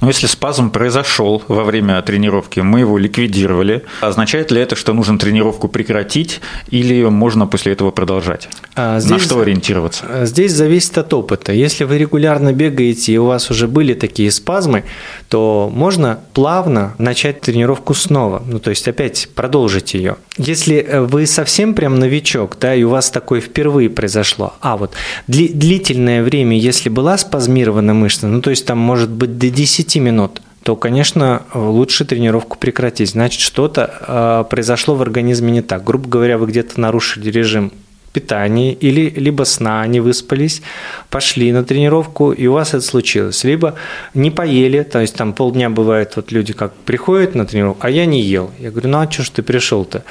Но 0.00 0.08
если 0.08 0.26
спазм 0.26 0.70
произошел 0.70 1.42
во 1.48 1.64
время 1.64 2.00
тренировки, 2.02 2.60
мы 2.60 2.80
его 2.80 2.98
ликвидировали, 2.98 3.84
означает 4.00 4.50
ли 4.50 4.60
это, 4.60 4.76
что 4.76 4.92
нужно 4.92 5.18
тренировку 5.18 5.68
прекратить 5.68 6.40
или 6.70 7.04
можно 7.04 7.46
после 7.46 7.72
этого 7.72 7.90
продолжать? 7.90 8.48
А 8.74 8.94
На 8.94 9.00
здесь- 9.00 9.22
что 9.22 9.40
ориентироваться? 9.40 10.04
Э, 10.08 10.26
Здесь 10.26 10.52
зависит 10.52 10.98
от 10.98 11.12
опыта. 11.14 11.52
Если 11.52 11.84
вы 11.84 11.98
регулярно 11.98 12.52
бегаете 12.52 13.12
и 13.12 13.16
у 13.18 13.26
вас 13.26 13.50
уже 13.50 13.66
были 13.68 13.94
такие 13.94 14.30
спазмы, 14.30 14.84
то 15.28 15.70
можно 15.72 16.20
плавно 16.34 16.94
начать 16.98 17.40
тренировку 17.40 17.94
снова. 17.94 18.42
Ну, 18.46 18.58
то 18.58 18.70
есть 18.70 18.86
опять 18.88 19.28
продолжить 19.34 19.94
ее. 19.94 20.16
Если 20.38 20.76
э, 20.76 21.00
вы 21.00 21.26
совсем 21.26 21.74
прям 21.74 21.98
новичок, 21.98 22.56
да, 22.60 22.74
и 22.74 22.82
у 22.82 22.90
вас 22.90 23.10
такое 23.10 23.40
впервые 23.40 23.88
произошло, 23.90 24.54
а 24.60 24.76
вот 24.76 24.92
дли- 25.28 25.52
длительное 25.52 26.22
время, 26.22 26.58
если 26.58 26.88
была 26.88 27.16
спазмирована 27.18 27.94
мышца, 27.94 28.26
ну, 28.26 28.40
то 28.40 28.50
есть 28.50 28.66
там 28.66 28.78
может 28.78 29.10
быть 29.10 29.38
до 29.38 29.48
10 29.50 29.65
минут, 30.00 30.42
то, 30.62 30.76
конечно, 30.76 31.42
лучше 31.54 32.04
тренировку 32.04 32.58
прекратить. 32.58 33.10
Значит, 33.10 33.40
что-то 33.40 33.90
э, 34.00 34.44
произошло 34.50 34.94
в 34.94 35.02
организме 35.02 35.52
не 35.52 35.62
так. 35.62 35.84
Грубо 35.84 36.08
говоря, 36.08 36.38
вы 36.38 36.46
где-то 36.46 36.80
нарушили 36.80 37.30
режим 37.30 37.72
питания 38.16 38.72
или 38.72 39.10
либо 39.10 39.44
сна, 39.44 39.86
не 39.86 40.00
выспались, 40.00 40.62
пошли 41.10 41.52
на 41.52 41.64
тренировку, 41.64 42.32
и 42.32 42.46
у 42.46 42.54
вас 42.54 42.70
это 42.70 42.80
случилось. 42.80 43.44
Либо 43.44 43.74
не 44.14 44.30
поели, 44.30 44.82
то 44.82 45.00
есть 45.00 45.14
там 45.14 45.34
полдня 45.34 45.68
бывает, 45.68 46.16
вот 46.16 46.32
люди 46.32 46.54
как 46.54 46.72
приходят 46.72 47.34
на 47.34 47.44
тренировку, 47.44 47.86
а 47.86 47.90
я 47.90 48.06
не 48.06 48.22
ел. 48.22 48.50
Я 48.58 48.70
говорю, 48.70 48.88
ну 48.88 48.98
а 48.98 49.10
что 49.10 49.22
ж 49.22 49.28
ты 49.28 49.42
пришел-то? 49.42 50.02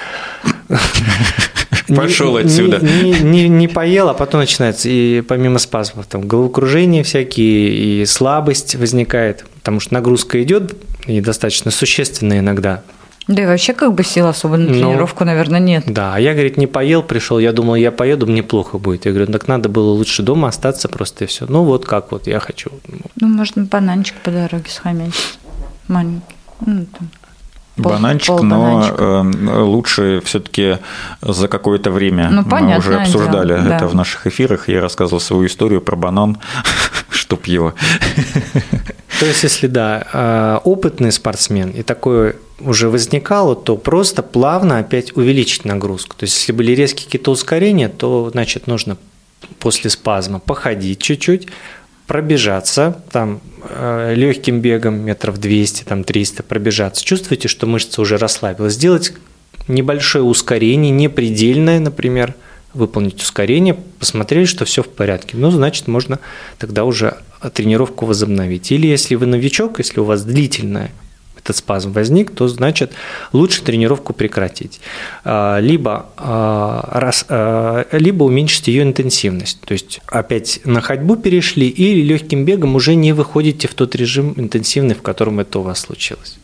Пошел 1.87 2.37
отсюда. 2.37 2.79
Не, 2.79 3.11
не- 3.11 3.19
не- 3.21 3.47
не 3.49 3.67
поел, 3.67 4.09
а 4.09 4.13
потом 4.13 4.41
начинается, 4.41 4.89
и 4.89 5.21
помимо 5.21 5.59
спазмов, 5.59 6.05
там 6.07 6.27
головокружение 6.27 7.03
всякие, 7.03 8.01
и 8.01 8.05
слабость 8.05 8.75
возникает, 8.75 9.45
потому 9.55 9.79
что 9.79 9.93
нагрузка 9.93 10.41
идет, 10.43 10.75
и 11.07 11.21
достаточно 11.21 11.71
существенная 11.71 12.39
иногда. 12.39 12.81
Да 13.27 13.41
и 13.41 13.45
вообще 13.47 13.73
как 13.73 13.93
бы 13.93 14.03
сил 14.03 14.27
особо 14.27 14.55
на 14.57 14.67
Ну, 14.67 14.73
тренировку, 14.73 15.25
наверное, 15.25 15.59
нет. 15.59 15.83
Да, 15.87 16.13
а 16.13 16.19
я, 16.19 16.33
говорит, 16.33 16.57
не 16.57 16.67
поел, 16.67 17.01
пришел, 17.01 17.39
я 17.39 17.51
думал, 17.53 17.73
я 17.75 17.91
поеду, 17.91 18.27
мне 18.27 18.43
плохо 18.43 18.77
будет. 18.77 19.05
Я 19.05 19.13
говорю, 19.13 19.31
так 19.31 19.47
надо 19.47 19.67
было 19.67 19.89
лучше 19.89 20.21
дома 20.21 20.47
остаться 20.49 20.87
просто 20.89 21.23
и 21.23 21.27
все. 21.27 21.45
Ну 21.49 21.63
вот 21.63 21.85
как 21.85 22.11
вот 22.11 22.27
я 22.27 22.39
хочу. 22.39 22.69
Ну, 23.19 23.27
можно 23.27 23.63
бананчик 23.63 24.15
по 24.23 24.29
дороге 24.29 24.69
схомячить. 24.69 25.39
Маленький. 25.87 26.21
Ну, 26.65 26.85
там, 26.97 27.09
пол- 27.75 27.93
Бананчик, 27.93 28.27
пол 28.27 28.43
но 28.43 28.85
э, 28.97 29.59
лучше 29.61 30.21
все-таки 30.25 30.77
за 31.21 31.47
какое-то 31.47 31.91
время. 31.91 32.29
Ну, 32.29 32.43
Мы 32.45 32.77
уже 32.77 32.95
обсуждали 32.99 33.55
дело, 33.55 33.61
да. 33.63 33.75
это 33.77 33.87
в 33.87 33.95
наших 33.95 34.27
эфирах. 34.27 34.69
Я 34.69 34.81
рассказывал 34.81 35.19
свою 35.19 35.45
историю 35.47 35.81
про 35.81 35.95
банан, 35.95 36.37
чтоб 37.09 37.45
его. 37.45 37.73
То 39.19 39.25
есть, 39.25 39.43
если 39.43 39.67
да, 39.67 40.05
э, 40.13 40.59
опытный 40.63 41.11
спортсмен 41.11 41.69
и 41.69 41.83
такое 41.83 42.35
уже 42.59 42.89
возникало, 42.89 43.55
то 43.55 43.75
просто 43.77 44.23
плавно 44.23 44.79
опять 44.79 45.15
увеличить 45.15 45.65
нагрузку. 45.65 46.15
То 46.17 46.25
есть, 46.25 46.37
если 46.37 46.51
были 46.51 46.71
резкие 46.73 47.05
какие-то 47.05 47.31
ускорения, 47.31 47.89
то, 47.89 48.29
значит, 48.31 48.67
нужно 48.67 48.97
после 49.59 49.89
спазма 49.89 50.39
походить 50.39 50.99
чуть-чуть, 51.01 51.47
пробежаться, 52.07 53.01
там, 53.11 53.41
легким 54.13 54.59
бегом 54.59 55.01
метров 55.01 55.39
200, 55.39 55.83
там, 55.83 56.03
300 56.03 56.43
пробежаться. 56.43 57.03
Чувствуете, 57.03 57.47
что 57.47 57.65
мышца 57.67 58.01
уже 58.01 58.17
расслабилась. 58.17 58.73
Сделать 58.73 59.13
небольшое 59.67 60.23
ускорение, 60.23 60.91
не 60.91 61.09
предельное, 61.09 61.79
например, 61.79 62.35
выполнить 62.73 63.21
ускорение, 63.21 63.77
посмотрели, 63.99 64.45
что 64.45 64.65
все 64.65 64.83
в 64.83 64.87
порядке. 64.87 65.37
Ну, 65.37 65.49
значит, 65.49 65.87
можно 65.87 66.19
тогда 66.59 66.83
уже 66.83 67.17
тренировку 67.53 68.05
возобновить. 68.05 68.71
Или 68.71 68.87
если 68.87 69.15
вы 69.15 69.25
новичок, 69.25 69.79
если 69.79 69.99
у 69.99 70.03
вас 70.03 70.23
длительная 70.23 70.91
этот 71.45 71.57
спазм 71.57 71.91
возник, 71.91 72.31
то 72.31 72.47
значит 72.47 72.91
лучше 73.31 73.61
тренировку 73.61 74.13
прекратить. 74.13 74.81
А, 75.23 75.59
Либо, 75.59 76.07
а, 76.17 76.89
раз, 76.91 77.25
а, 77.29 77.85
либо 77.91 78.23
уменьшить 78.23 78.67
ее 78.67 78.83
интенсивность. 78.83 79.61
То 79.61 79.73
есть 79.73 80.01
опять 80.07 80.59
на 80.65 80.81
ходьбу 80.81 81.15
перешли 81.15 81.67
или 81.67 82.01
легким 82.01 82.45
бегом 82.45 82.75
уже 82.75 82.95
не 82.95 83.13
выходите 83.13 83.67
в 83.67 83.75
тот 83.75 83.95
режим 83.95 84.33
интенсивный, 84.37 84.95
в 84.95 85.03
котором 85.03 85.39
это 85.39 85.59
у 85.59 85.61
вас 85.61 85.79
случилось. 85.81 86.37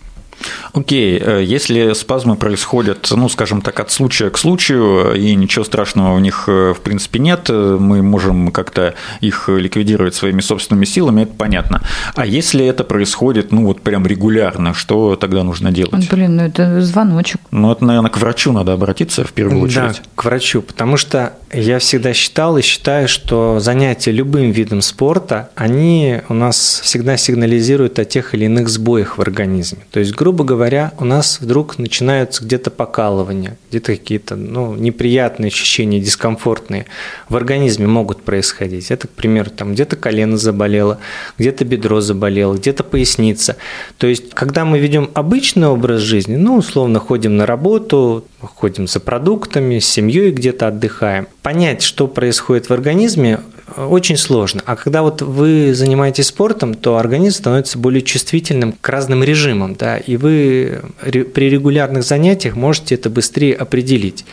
Окей, 0.74 1.20
э, 1.20 1.44
если 1.44 1.94
спазмы 1.94 2.36
происходят, 2.36 3.10
ну, 3.12 3.30
скажем 3.30 3.62
так, 3.62 3.80
от 3.80 3.92
случая 3.92 4.30
к 4.30 4.38
случаю, 4.38 5.14
и 5.16 5.36
ничего 5.36 5.66
страшного 5.66 6.16
у 6.16 6.20
них, 6.20 6.46
э, 6.48 6.74
в 6.76 6.82
принципе, 6.82 7.20
нет, 7.20 7.48
э, 7.50 7.78
мы 7.80 8.02
можем 8.02 8.52
как-то 8.52 8.94
их 9.20 9.50
ликвидировать 9.50 10.16
своими 10.16 10.42
собственными 10.42 10.86
силами, 10.86 11.24
это 11.24 11.34
понятно. 11.34 11.82
А 12.16 12.26
если 12.26 12.66
это 12.66 12.84
происходит, 12.84 13.52
ну, 13.52 13.66
вот 13.66 13.82
прям 13.82 14.06
регулярно, 14.08 14.74
что 14.74 15.16
тогда 15.16 15.44
нужно 15.44 15.72
делать? 15.72 16.10
Блин, 16.10 16.38
ну 16.38 16.44
это 16.44 16.82
звоночек. 16.82 17.42
Ну, 17.52 17.72
это, 17.72 17.86
наверное, 17.86 18.10
к 18.10 18.18
врачу 18.18 18.52
надо 18.52 18.74
обратиться 18.74 19.24
в 19.24 19.34
первую 19.34 19.64
очередь. 19.64 19.76
Да, 19.76 19.94
к 20.16 20.26
врачу, 20.26 20.62
потому 20.62 20.98
что 20.98 21.34
я 21.54 21.80
всегда 21.80 22.14
считал 22.14 22.58
и 22.58 22.62
считаю, 22.62 23.08
что 23.08 23.60
занятия 23.60 24.12
любым 24.12 24.52
видом 24.52 24.82
спорта, 24.82 25.50
они 25.56 26.22
у 26.30 26.34
нас 26.34 26.82
всегда 26.84 27.18
сигнализируют 27.18 28.00
о 28.00 28.06
тех 28.06 28.34
или 28.34 28.46
иных 28.46 28.70
сбоях 28.70 29.18
в 29.18 29.22
организме. 29.22 29.80
То 29.92 30.00
есть, 30.00 30.14
грубо 30.16 30.31
говоря, 30.34 30.94
у 31.00 31.06
нас 31.06 31.39
вдруг 31.41 31.78
начинаются 31.78 32.44
где-то 32.44 32.72
покалывания, 32.72 33.58
где-то 33.70 33.94
какие-то 33.94 34.36
ну, 34.36 34.76
неприятные 34.76 35.48
ощущения, 35.48 36.00
дискомфортные 36.00 36.86
в 37.30 37.36
организме 37.36 37.88
могут 37.88 38.24
происходить. 38.24 38.91
Это, 38.91 39.08
к 39.08 39.12
примеру, 39.12 39.50
там 39.50 39.74
где-то 39.74 39.96
колено 39.96 40.38
заболело, 40.38 41.00
где-то 41.38 41.65
бедро 41.65 42.02
заболело, 42.02 42.56
где-то 42.56 42.84
поясница. 42.84 43.58
То 43.98 44.08
есть, 44.08 44.32
когда 44.34 44.65
мы 44.65 44.80
ведем 44.80 45.12
обычный 45.13 45.67
образ 45.67 46.02
жизни, 46.02 46.36
ну, 46.36 46.58
условно, 46.58 47.00
ходим 47.00 47.38
на 47.38 47.46
работу, 47.46 48.26
ходим 48.39 48.88
за 48.88 49.00
продуктами, 49.00 49.80
с 49.80 49.88
семьей 49.88 50.32
где-то 50.32 50.67
отдыхаем, 50.67 51.28
понять, 51.41 51.82
что 51.82 52.08
происходит 52.08 52.70
в 52.70 52.74
организме, 52.74 53.39
очень 53.78 54.18
сложно. 54.18 54.62
А 54.66 54.76
когда 54.76 55.02
вот 55.02 55.22
вы 55.22 55.74
занимаетесь 55.74 56.28
спортом, 56.28 56.74
то 56.74 56.98
организм 56.98 57.38
становится 57.38 57.78
более 57.78 58.02
чувствительным 58.02 58.74
к 58.74 58.90
разным 58.90 59.24
режимам, 59.24 59.76
да, 59.76 59.98
и 59.98 60.18
вы 60.18 60.82
при 61.02 61.50
регулярных 61.50 62.04
занятиях 62.04 62.56
можете 62.56 62.96
это 62.96 63.10
быстрее 63.10 63.56
определить. 63.56 64.26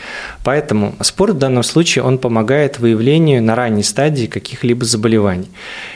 Поэтому 0.44 0.94
спорт 1.00 1.34
в 1.34 1.38
данном 1.38 1.62
случае, 1.62 2.04
он 2.04 2.18
помогает 2.18 2.78
выявлению 2.78 3.42
на 3.42 3.54
ранней 3.54 3.82
стадии 3.82 4.26
каких-либо 4.26 4.84
заболеваний. 4.84 5.48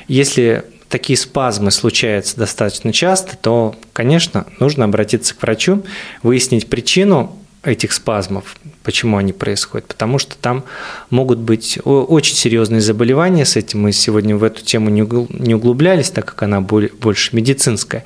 Если 0.09 0.65
такие 0.89 1.17
спазмы 1.17 1.71
случаются 1.71 2.37
достаточно 2.37 2.93
часто, 2.93 3.37
то, 3.37 3.75
конечно, 3.93 4.47
нужно 4.61 4.85
обратиться 4.85 5.35
к 5.35 5.43
врачу, 5.43 5.83
выяснить 6.23 6.69
причину 6.69 7.39
этих 7.65 7.93
спазмов, 7.93 8.57
почему 8.83 9.17
они 9.19 9.33
происходят, 9.33 9.87
потому 9.87 10.19
что 10.19 10.37
там 10.37 10.65
могут 11.11 11.39
быть 11.39 11.79
очень 11.85 12.35
серьезные 12.35 12.81
заболевания 12.81 13.45
с 13.45 13.57
этим. 13.57 13.83
Мы 13.83 13.93
сегодня 13.93 14.37
в 14.37 14.43
эту 14.43 14.65
тему 14.65 14.91
не 14.91 15.55
углублялись, 15.55 16.11
так 16.11 16.25
как 16.25 16.43
она 16.43 16.61
больше 16.61 17.37
медицинская. 17.37 18.05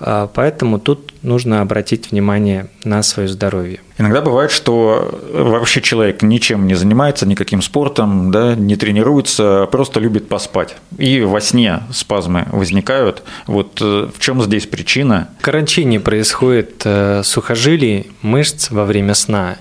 А, 0.00 0.30
поэтому 0.32 0.78
тут 0.78 1.12
нужно 1.22 1.60
обратить 1.60 2.10
внимание 2.10 2.68
на 2.84 3.02
свое 3.02 3.28
здоровье. 3.28 3.80
Иногда 3.98 4.22
бывает, 4.22 4.50
что 4.50 5.20
вообще 5.30 5.82
человек 5.82 6.22
ничем 6.22 6.66
не 6.66 6.74
занимается, 6.74 7.26
никаким 7.26 7.60
спортом, 7.60 8.30
да, 8.30 8.54
не 8.54 8.76
тренируется, 8.76 9.64
а 9.64 9.66
просто 9.66 10.00
любит 10.00 10.28
поспать. 10.28 10.76
И 10.96 11.20
во 11.20 11.40
сне 11.40 11.82
спазмы 11.92 12.46
возникают. 12.50 13.22
Вот 13.46 13.78
э, 13.82 14.08
в 14.14 14.18
чем 14.18 14.42
здесь 14.42 14.66
причина? 14.66 15.28
Кранчение 15.42 16.00
происходит 16.00 16.80
э, 16.84 17.22
сухожилий, 17.22 18.10
мышц 18.22 18.70
во 18.70 18.86
время 18.86 19.14
сна. 19.14 19.58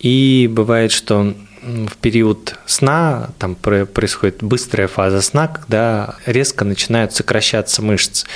И 0.00 0.50
бывает, 0.52 0.90
что 0.90 1.34
в 1.62 1.96
период 1.96 2.54
сна, 2.66 3.30
там 3.38 3.54
происходит 3.54 4.42
быстрая 4.42 4.88
фаза 4.88 5.20
сна, 5.20 5.48
когда 5.48 6.14
резко 6.24 6.64
начинают 6.64 7.12
сокращаться 7.12 7.82
мышцы 7.82 8.26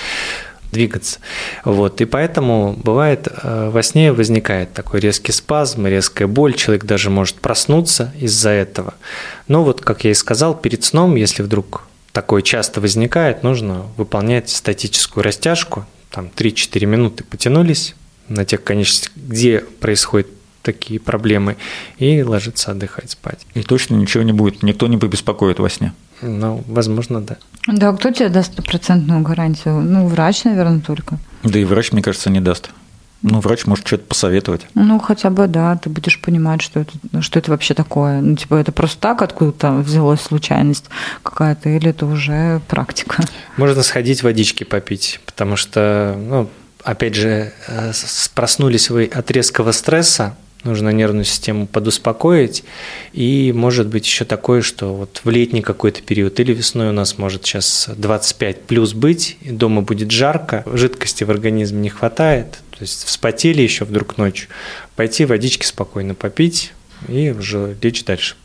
двигаться. 0.72 1.20
Вот. 1.64 2.00
И 2.00 2.04
поэтому 2.04 2.74
бывает 2.82 3.28
э, 3.28 3.70
во 3.70 3.82
сне 3.82 4.12
возникает 4.12 4.72
такой 4.72 5.00
резкий 5.00 5.32
спазм, 5.32 5.86
резкая 5.86 6.28
боль, 6.28 6.54
человек 6.54 6.84
даже 6.84 7.10
может 7.10 7.36
проснуться 7.36 8.12
из-за 8.18 8.50
этого. 8.50 8.94
Но 9.48 9.64
вот, 9.64 9.80
как 9.80 10.04
я 10.04 10.10
и 10.10 10.14
сказал, 10.14 10.56
перед 10.56 10.84
сном, 10.84 11.16
если 11.16 11.42
вдруг 11.42 11.82
такое 12.12 12.42
часто 12.42 12.80
возникает, 12.80 13.42
нужно 13.42 13.86
выполнять 13.96 14.50
статическую 14.50 15.24
растяжку, 15.24 15.86
там 16.10 16.30
3-4 16.34 16.86
минуты 16.86 17.24
потянулись 17.24 17.94
на 18.28 18.44
тех 18.44 18.62
конечностях, 18.64 19.12
где 19.16 19.60
происходит 19.60 20.28
такие 20.62 21.00
проблемы, 21.00 21.56
и 21.98 22.22
ложиться 22.22 22.70
отдыхать, 22.72 23.10
спать. 23.10 23.46
И 23.54 23.62
точно 23.62 23.94
ничего 23.94 24.22
не 24.22 24.32
будет, 24.32 24.62
никто 24.62 24.86
не 24.88 24.98
побеспокоит 24.98 25.58
во 25.58 25.70
сне? 25.70 25.92
Ну, 26.22 26.62
возможно, 26.66 27.20
да. 27.20 27.36
Да, 27.66 27.92
кто 27.92 28.10
тебе 28.10 28.28
даст 28.28 28.52
стопроцентную 28.52 29.22
гарантию? 29.22 29.80
Ну, 29.80 30.06
врач, 30.06 30.44
наверное, 30.44 30.80
только. 30.80 31.18
Да 31.42 31.58
и 31.58 31.64
врач, 31.64 31.92
мне 31.92 32.02
кажется, 32.02 32.30
не 32.30 32.40
даст. 32.40 32.70
Ну, 33.22 33.40
врач 33.40 33.66
может 33.66 33.86
что-то 33.86 34.04
посоветовать. 34.04 34.66
Ну, 34.74 34.98
хотя 34.98 35.28
бы, 35.28 35.46
да, 35.46 35.76
ты 35.76 35.90
будешь 35.90 36.20
понимать, 36.20 36.62
что 36.62 36.80
это, 36.80 37.20
что 37.20 37.38
это 37.38 37.50
вообще 37.50 37.74
такое. 37.74 38.20
Ну, 38.22 38.34
типа, 38.34 38.54
это 38.54 38.72
просто 38.72 38.98
так 38.98 39.20
откуда-то 39.20 39.72
взялась 39.72 40.22
случайность 40.22 40.86
какая-то, 41.22 41.68
или 41.68 41.90
это 41.90 42.06
уже 42.06 42.62
практика. 42.66 43.22
Можно 43.58 43.82
сходить 43.82 44.22
водички 44.22 44.64
попить, 44.64 45.20
потому 45.26 45.56
что, 45.56 46.16
ну, 46.18 46.48
опять 46.82 47.14
же, 47.14 47.52
э, 47.68 47.92
проснулись 48.34 48.88
вы 48.88 49.04
от 49.04 49.30
резкого 49.30 49.72
стресса, 49.72 50.34
нужно 50.64 50.90
нервную 50.90 51.24
систему 51.24 51.66
подуспокоить. 51.66 52.64
И 53.12 53.52
может 53.54 53.88
быть 53.88 54.06
еще 54.06 54.24
такое, 54.24 54.62
что 54.62 54.94
вот 54.94 55.20
в 55.24 55.30
летний 55.30 55.62
какой-то 55.62 56.02
период 56.02 56.38
или 56.40 56.52
весной 56.52 56.90
у 56.90 56.92
нас 56.92 57.18
может 57.18 57.44
сейчас 57.44 57.88
25 57.96 58.62
плюс 58.62 58.94
быть, 58.94 59.38
дома 59.42 59.82
будет 59.82 60.10
жарко, 60.10 60.64
жидкости 60.72 61.24
в 61.24 61.30
организме 61.30 61.80
не 61.80 61.88
хватает, 61.88 62.52
то 62.70 62.78
есть 62.80 63.04
вспотели 63.04 63.62
еще 63.62 63.84
вдруг 63.84 64.18
ночью, 64.18 64.48
пойти 64.96 65.24
водички 65.24 65.64
спокойно 65.64 66.14
попить 66.14 66.72
и 67.08 67.30
уже 67.30 67.76
лечь 67.82 68.04
дальше. 68.04 68.36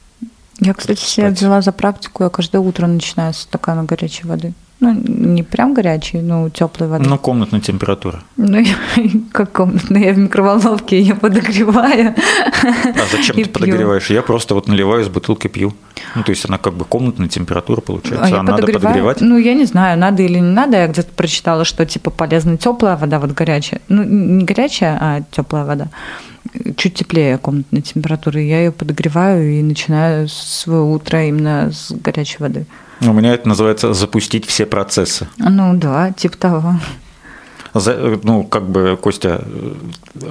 Я, 0.60 0.74
кстати, 0.74 1.02
себя 1.04 1.30
взяла 1.30 1.62
за 1.62 1.72
практику, 1.72 2.24
я 2.24 2.30
каждое 2.30 2.60
утро 2.60 2.88
начинаю 2.88 3.34
с 3.34 3.38
стакана 3.40 3.84
горячей 3.84 4.28
воды. 4.28 4.54
Ну, 4.82 4.94
не 4.94 5.42
прям 5.42 5.74
горячий, 5.74 6.22
но 6.22 6.50
теплой 6.50 6.90
воды. 6.90 7.10
Ну, 7.10 7.18
комнатная 7.18 7.62
температура. 7.62 8.24
Ну, 8.36 8.60
я, 8.60 8.76
как 9.32 9.54
комнатная? 9.54 10.04
Я 10.04 10.14
в 10.14 10.18
микроволновке 10.18 11.00
ее 11.00 11.16
подогреваю. 11.16 12.14
А 12.64 13.06
зачем 13.12 13.38
ты 13.38 13.46
подогреваешь? 13.46 14.10
Я 14.10 14.22
просто 14.22 14.54
вот 14.54 14.68
наливаю 14.68 15.04
из 15.04 15.08
бутылки, 15.08 15.48
пью. 15.48 15.74
Ну, 16.14 16.24
то 16.24 16.32
есть 16.32 16.46
она 16.46 16.58
как 16.58 16.74
бы 16.74 16.84
комнатная 16.84 17.30
температура 17.30 17.80
получается. 17.80 18.36
А, 18.36 18.40
а 18.42 18.44
надо 18.44 18.68
подогревать? 18.68 19.22
Ну, 19.22 19.38
я 19.38 19.54
не 19.54 19.66
знаю, 19.66 19.98
надо 19.98 20.24
или 20.24 20.40
не 20.40 20.52
надо. 20.52 20.78
Я 20.78 20.88
где-то 20.88 21.12
прочитала, 21.16 21.64
что 21.64 21.86
типа 21.86 22.12
полезна 22.12 22.58
теплая 22.58 22.98
вода, 22.98 23.20
вот 23.20 23.32
горячая. 23.32 23.80
Ну, 23.88 24.04
не 24.04 24.44
горячая, 24.44 24.98
а 25.00 25.22
теплая 25.32 25.64
вода 25.64 25.90
чуть 26.78 26.96
теплее 26.96 27.38
комнатной 27.38 27.82
температуры. 27.82 28.42
Я 28.42 28.60
ее 28.60 28.72
подогреваю 28.72 29.52
и 29.52 29.62
начинаю 29.62 30.28
свое 30.28 30.82
утро 30.82 31.28
именно 31.28 31.72
с 31.72 31.92
горячей 31.92 32.38
воды. 32.40 32.66
У 33.02 33.14
меня 33.14 33.34
это 33.34 33.48
называется 33.48 33.94
запустить 33.94 34.46
все 34.46 34.66
процессы. 34.66 35.28
Ну 35.38 35.76
да, 35.76 36.12
типа 36.12 36.38
того. 36.38 36.76
За, 37.74 38.18
ну, 38.24 38.46
как 38.46 38.70
бы, 38.70 38.98
Костя, 39.00 39.44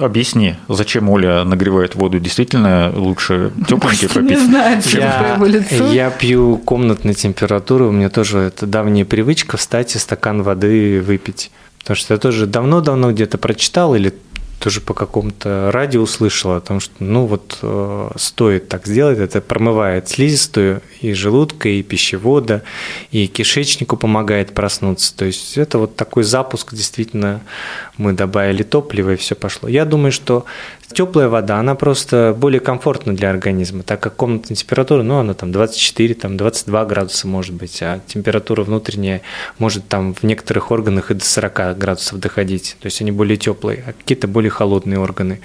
объясни, 0.01 0.55
зачем 0.67 1.09
Оля 1.09 1.43
нагревает 1.43 1.93
воду? 1.93 2.19
Действительно 2.19 2.91
лучше 2.95 3.51
тепленький 3.67 4.09
попить? 4.09 4.31
Не 4.31 4.37
знаю, 4.37 4.81
я, 4.93 5.37
я 5.91 6.09
пью 6.09 6.57
комнатной 6.57 7.13
температуры, 7.13 7.85
у 7.85 7.91
меня 7.91 8.09
тоже 8.09 8.39
это 8.39 8.65
давняя 8.65 9.05
привычка 9.05 9.57
встать 9.57 9.95
и 9.95 9.99
стакан 9.99 10.41
воды 10.41 10.99
выпить. 11.05 11.51
Потому 11.77 11.97
что 11.97 12.15
я 12.15 12.19
тоже 12.19 12.47
давно-давно 12.47 13.11
где-то 13.11 13.37
прочитал 13.37 13.93
или 13.93 14.11
тоже 14.59 14.81
по 14.81 14.93
какому-то 14.93 15.69
радио 15.71 16.01
услышала 16.01 16.57
о 16.57 16.61
том, 16.61 16.79
что 16.79 16.93
ну 16.99 17.25
вот 17.25 17.59
э, 17.61 18.09
стоит 18.15 18.67
так 18.69 18.87
сделать, 18.87 19.19
это 19.19 19.41
промывает 19.41 20.07
слизистую 20.07 20.81
и 21.01 21.13
желудка, 21.13 21.69
и 21.69 21.83
пищевода, 21.83 22.63
и 23.11 23.27
кишечнику 23.27 23.97
помогает 23.97 24.53
проснуться. 24.53 25.15
То 25.15 25.25
есть 25.25 25.57
это 25.57 25.77
вот 25.77 25.95
такой 25.95 26.23
запуск, 26.23 26.73
действительно, 26.73 27.41
мы 27.97 28.13
добавили 28.13 28.63
топливо, 28.63 29.13
и 29.13 29.17
все 29.17 29.35
пошло. 29.35 29.69
Я 29.69 29.85
думаю, 29.85 30.11
что 30.11 30.45
теплая 30.93 31.27
вода, 31.27 31.57
она 31.59 31.75
просто 31.75 32.35
более 32.37 32.59
комфортна 32.59 33.15
для 33.15 33.29
организма, 33.29 33.83
так 33.83 33.99
как 33.99 34.15
комнатная 34.15 34.55
температура, 34.55 35.03
ну, 35.03 35.19
она 35.19 35.33
там 35.33 35.51
24, 35.51 36.13
там 36.15 36.37
22 36.37 36.85
градуса 36.85 37.27
может 37.27 37.53
быть, 37.53 37.81
а 37.81 38.01
температура 38.07 38.63
внутренняя 38.63 39.21
может 39.59 39.87
там 39.87 40.13
в 40.13 40.23
некоторых 40.23 40.71
органах 40.71 41.11
и 41.11 41.13
до 41.13 41.23
40 41.23 41.77
градусов 41.77 42.19
доходить, 42.19 42.77
то 42.79 42.85
есть 42.87 43.01
они 43.01 43.11
более 43.11 43.37
теплые, 43.37 43.83
а 43.87 43.93
какие-то 43.93 44.27
более 44.27 44.49
холодные 44.49 44.99
органы. 44.99 45.39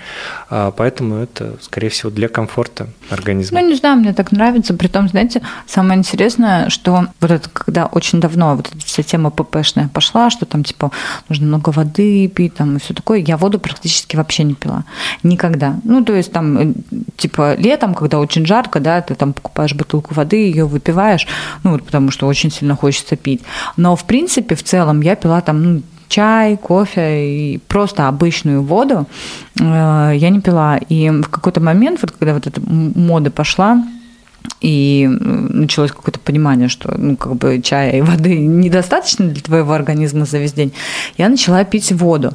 А 0.49 0.71
поэтому 0.71 1.17
это, 1.17 1.57
скорее 1.61 1.89
всего, 1.89 2.11
для 2.11 2.29
комфорта 2.29 2.89
организма. 3.09 3.61
Ну, 3.61 3.69
не 3.69 3.75
знаю, 3.75 3.99
мне 3.99 4.13
так 4.13 4.33
нравится, 4.33 4.75
при 4.75 4.89
том, 4.89 5.09
знаете, 5.09 5.43
самое 5.67 5.99
интересное, 5.99 6.69
что 6.71 7.07
вот 7.21 7.31
это 7.31 7.49
когда 7.51 7.87
очень 7.87 8.21
давно 8.21 8.57
вот 8.57 8.69
эта 8.69 8.85
вся 8.85 9.03
тема 9.03 9.31
ППшная 9.31 9.89
пошла, 9.89 10.31
что 10.31 10.47
там 10.47 10.65
типа 10.65 10.91
нужно 11.29 11.47
много 11.47 11.71
воды 11.71 12.29
пить, 12.29 12.55
там 12.55 12.77
и 12.77 12.81
все 12.81 12.95
такое, 12.95 13.19
я 13.19 13.37
воду 13.37 13.59
практически 13.59 14.17
вообще 14.17 14.45
не 14.45 14.55
пила 14.55 14.85
Никогда. 15.31 15.77
Ну, 15.85 16.05
то 16.05 16.13
есть 16.13 16.33
там, 16.33 16.59
э, 16.59 16.73
типа, 17.17 17.55
летом, 17.55 17.95
когда 17.95 18.19
очень 18.19 18.45
жарко, 18.45 18.81
да, 18.81 19.01
ты 19.01 19.15
там 19.15 19.33
покупаешь 19.33 19.75
бутылку 19.75 20.13
воды, 20.13 20.37
ее 20.37 20.65
выпиваешь, 20.65 21.29
ну, 21.63 21.71
вот 21.71 21.85
потому 21.85 22.11
что 22.11 22.27
очень 22.27 22.51
сильно 22.51 22.75
хочется 22.75 23.15
пить. 23.15 23.43
Но, 23.77 23.95
в 23.95 24.05
принципе, 24.05 24.57
в 24.57 24.63
целом 24.65 25.03
я 25.03 25.15
пила 25.15 25.41
там, 25.41 25.63
ну, 25.63 25.83
чай, 26.09 26.57
кофе 26.57 27.55
и 27.55 27.59
просто 27.59 28.09
обычную 28.09 28.63
воду 28.63 29.07
э, 29.61 30.13
я 30.17 30.31
не 30.31 30.41
пила. 30.41 30.79
И 30.89 31.09
в 31.11 31.29
какой-то 31.29 31.61
момент, 31.61 32.03
вот 32.03 32.11
когда 32.11 32.35
вот 32.35 32.49
эта 32.49 32.61
мода 32.61 33.31
пошла, 33.31 33.85
и 34.61 35.09
началось 35.09 35.91
какое-то 35.91 36.21
понимание, 36.21 36.69
что 36.69 36.95
ну, 36.97 37.17
как 37.17 37.37
бы 37.37 37.61
чая 37.63 37.93
и 37.93 38.01
воды 38.01 38.39
недостаточно 38.39 39.27
для 39.27 39.43
твоего 39.43 39.73
организма 39.73 40.25
за 40.25 40.39
весь 40.39 40.53
день, 40.53 40.73
я 41.17 41.29
начала 41.29 41.65
пить 41.65 41.93
воду. 41.93 42.33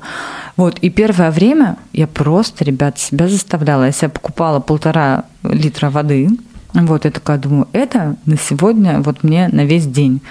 Вот, 0.58 0.80
и 0.80 0.89
первое 0.89 1.32
время 1.32 1.78
я 1.94 2.08
просто, 2.08 2.63
ребят, 2.63 2.98
себя 2.98 3.28
заставляла. 3.28 3.86
Я 3.86 3.91
себя 3.91 4.10
покупала 4.10 4.60
полтора 4.60 5.26
литра 5.44 5.89
воды. 5.89 6.30
Вот, 6.74 7.06
я 7.06 7.12
такая 7.12 7.38
думаю, 7.38 7.68
это 7.74 8.15
на 8.26 8.38
сегодня 8.38 9.02
вот 9.02 9.24
мне 9.24 9.50
на 9.50 9.65
весь 9.65 9.86
день. 9.86 10.22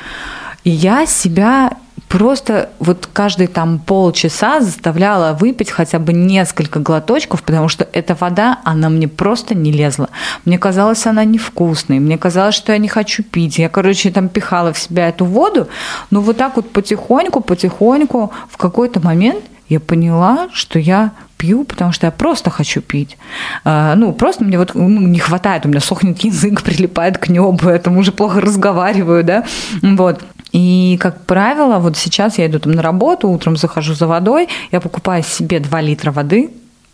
И 0.65 0.71
я 0.71 1.07
себя 1.07 1.77
просто 2.09 2.71
вот 2.79 3.09
каждые 3.13 3.49
там 3.49 3.79
полчаса 3.79 4.61
заставляла 4.61 5.33
выпить 5.33 5.71
хотя 5.71 5.99
бы 5.99 6.13
несколько 6.13 6.81
глоточков, 6.81 7.43
потому 7.43 7.69
что 7.69 7.87
эта 7.93 8.15
вода, 8.15 8.61
она 8.65 8.89
мне 8.89 9.09
просто 9.09 9.55
не 9.55 9.73
лезла. 9.73 10.09
Мне 10.45 10.59
казалось, 10.59 11.07
она 11.07 11.25
невкусной, 11.25 11.99
мне 11.99 12.19
казалось, 12.19 12.55
что 12.55 12.73
я 12.73 12.79
не 12.79 12.89
хочу 12.89 13.23
пить. 13.23 13.59
Я, 13.59 13.69
короче, 13.69 14.11
там 14.11 14.29
пихала 14.29 14.73
в 14.73 14.79
себя 14.79 15.09
эту 15.09 15.25
воду, 15.25 15.69
но 16.11 16.21
вот 16.21 16.37
так 16.37 16.57
вот 16.57 16.71
потихоньку, 16.71 17.41
потихоньку 17.41 18.33
в 18.49 18.57
какой-то 18.57 19.01
момент 19.01 19.45
я 19.69 19.81
поняла, 19.81 20.49
что 20.53 20.79
я 20.79 21.13
пью, 21.37 21.65
потому 21.65 21.93
что 21.93 22.07
я 22.07 22.11
просто 22.11 22.51
хочу 22.51 22.81
пить. 22.81 23.17
А, 23.65 23.95
ну, 23.97 24.13
просто 24.13 24.45
мне 24.45 24.59
вот 24.59 24.75
ну, 24.75 25.01
не 25.01 25.19
хватает, 25.19 25.67
у 25.67 25.69
меня 25.69 25.81
сохнет 25.81 26.21
язык, 26.21 26.63
прилипает 26.65 27.19
к 27.19 27.29
небу, 27.29 27.69
я 27.69 27.79
там 27.79 27.97
уже 27.97 28.13
плохо 28.13 28.41
разговариваю, 28.41 29.25
да, 29.25 29.45
вот. 29.83 30.23
И, 30.55 30.97
как 31.01 31.27
правило, 31.27 31.81
вот 31.81 31.97
сейчас 31.97 32.39
я 32.39 32.47
иду 32.47 32.61
там 32.61 32.73
на 32.73 32.83
работу, 32.83 33.29
утром 33.29 33.57
захожу 33.57 33.95
за 33.95 34.07
водой, 34.07 34.49
я 34.71 34.81
покупаю 34.81 35.25
себе 35.25 35.59
2 35.59 35.81
литра 35.81 36.13
воды, 36.13 36.51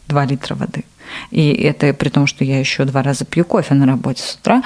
2 0.08 0.24
литра 0.24 0.54
воды. 0.54 0.84
И 1.30 1.52
это 1.52 1.92
при 1.92 2.08
том, 2.08 2.26
что 2.26 2.42
я 2.42 2.58
еще 2.58 2.84
два 2.84 3.02
раза 3.02 3.24
пью 3.24 3.44
кофе 3.44 3.74
на 3.74 3.86
работе 3.86 4.22
с 4.22 4.36
утра. 4.36 4.62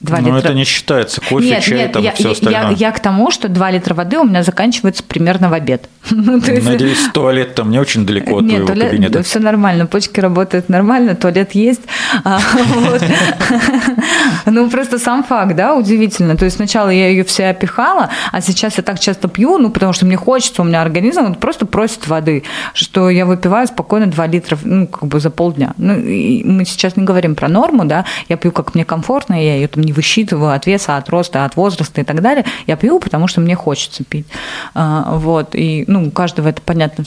2 0.00 0.20
Но 0.20 0.26
литра... 0.26 0.38
это 0.38 0.54
не 0.54 0.64
считается. 0.64 1.20
Кофе, 1.20 1.48
нет, 1.48 1.64
чай, 1.64 1.78
нет, 1.78 1.92
там 1.92 2.04
я, 2.04 2.12
все 2.12 2.30
остальное. 2.30 2.70
Я, 2.70 2.88
я 2.88 2.92
к 2.92 3.00
тому, 3.00 3.32
что 3.32 3.48
2 3.48 3.70
литра 3.72 3.94
воды 3.94 4.18
у 4.18 4.24
меня 4.24 4.44
заканчивается 4.44 5.02
примерно 5.02 5.48
в 5.48 5.54
обед. 5.54 5.88
ну, 6.10 6.36
есть... 6.36 6.64
Надеюсь, 6.64 7.08
туалет 7.12 7.56
там 7.56 7.70
не 7.70 7.80
очень 7.80 8.06
далеко 8.06 8.38
от 8.38 8.44
нет, 8.44 8.50
твоего 8.50 8.66
туалет, 8.68 8.90
кабинета. 8.90 9.22
все 9.24 9.40
нормально, 9.40 9.86
почки 9.86 10.20
работают 10.20 10.68
нормально, 10.68 11.16
туалет 11.16 11.52
есть. 11.52 11.82
А, 12.24 12.40
ну, 14.46 14.70
просто 14.70 14.98
сам 14.98 15.22
факт, 15.22 15.54
да, 15.54 15.74
удивительно. 15.74 16.36
То 16.36 16.46
есть 16.46 16.56
сначала 16.56 16.88
я 16.88 17.08
ее 17.08 17.22
все 17.22 17.48
опихала, 17.48 18.08
а 18.32 18.40
сейчас 18.40 18.78
я 18.78 18.82
так 18.82 18.98
часто 18.98 19.28
пью, 19.28 19.58
ну, 19.58 19.70
потому 19.70 19.92
что 19.92 20.06
мне 20.06 20.16
хочется, 20.16 20.62
у 20.62 20.64
меня 20.64 20.82
организм 20.82 21.34
просто 21.34 21.66
просит 21.66 22.08
воды, 22.08 22.44
что 22.72 23.10
я 23.10 23.26
выпиваю 23.26 23.66
спокойно 23.66 24.06
2 24.06 24.26
литра, 24.26 24.58
ну, 24.64 24.86
как 24.86 25.04
бы 25.04 25.20
за 25.20 25.30
полдня. 25.30 25.74
Ну, 25.76 25.94
мы 25.96 26.64
сейчас 26.64 26.96
не 26.96 27.04
говорим 27.04 27.34
про 27.34 27.48
норму, 27.48 27.84
да, 27.84 28.04
я 28.28 28.36
пью, 28.36 28.52
как 28.52 28.74
мне 28.74 28.84
комфортно, 28.84 29.34
я 29.34 29.56
ее 29.56 29.68
там 29.68 29.84
не 29.88 29.92
высчитываю 29.92 30.52
от 30.52 30.66
веса, 30.66 30.96
от 30.96 31.08
роста, 31.08 31.44
от 31.44 31.56
возраста 31.56 32.00
и 32.00 32.04
так 32.04 32.20
далее. 32.20 32.44
Я 32.66 32.76
пью, 32.76 33.00
потому 33.00 33.26
что 33.26 33.40
мне 33.40 33.56
хочется 33.56 34.04
пить. 34.04 34.26
А, 34.74 35.16
вот. 35.16 35.54
И, 35.54 35.84
ну, 35.86 36.06
у 36.06 36.10
каждого 36.10 36.48
это, 36.48 36.60
понятно, 36.62 37.04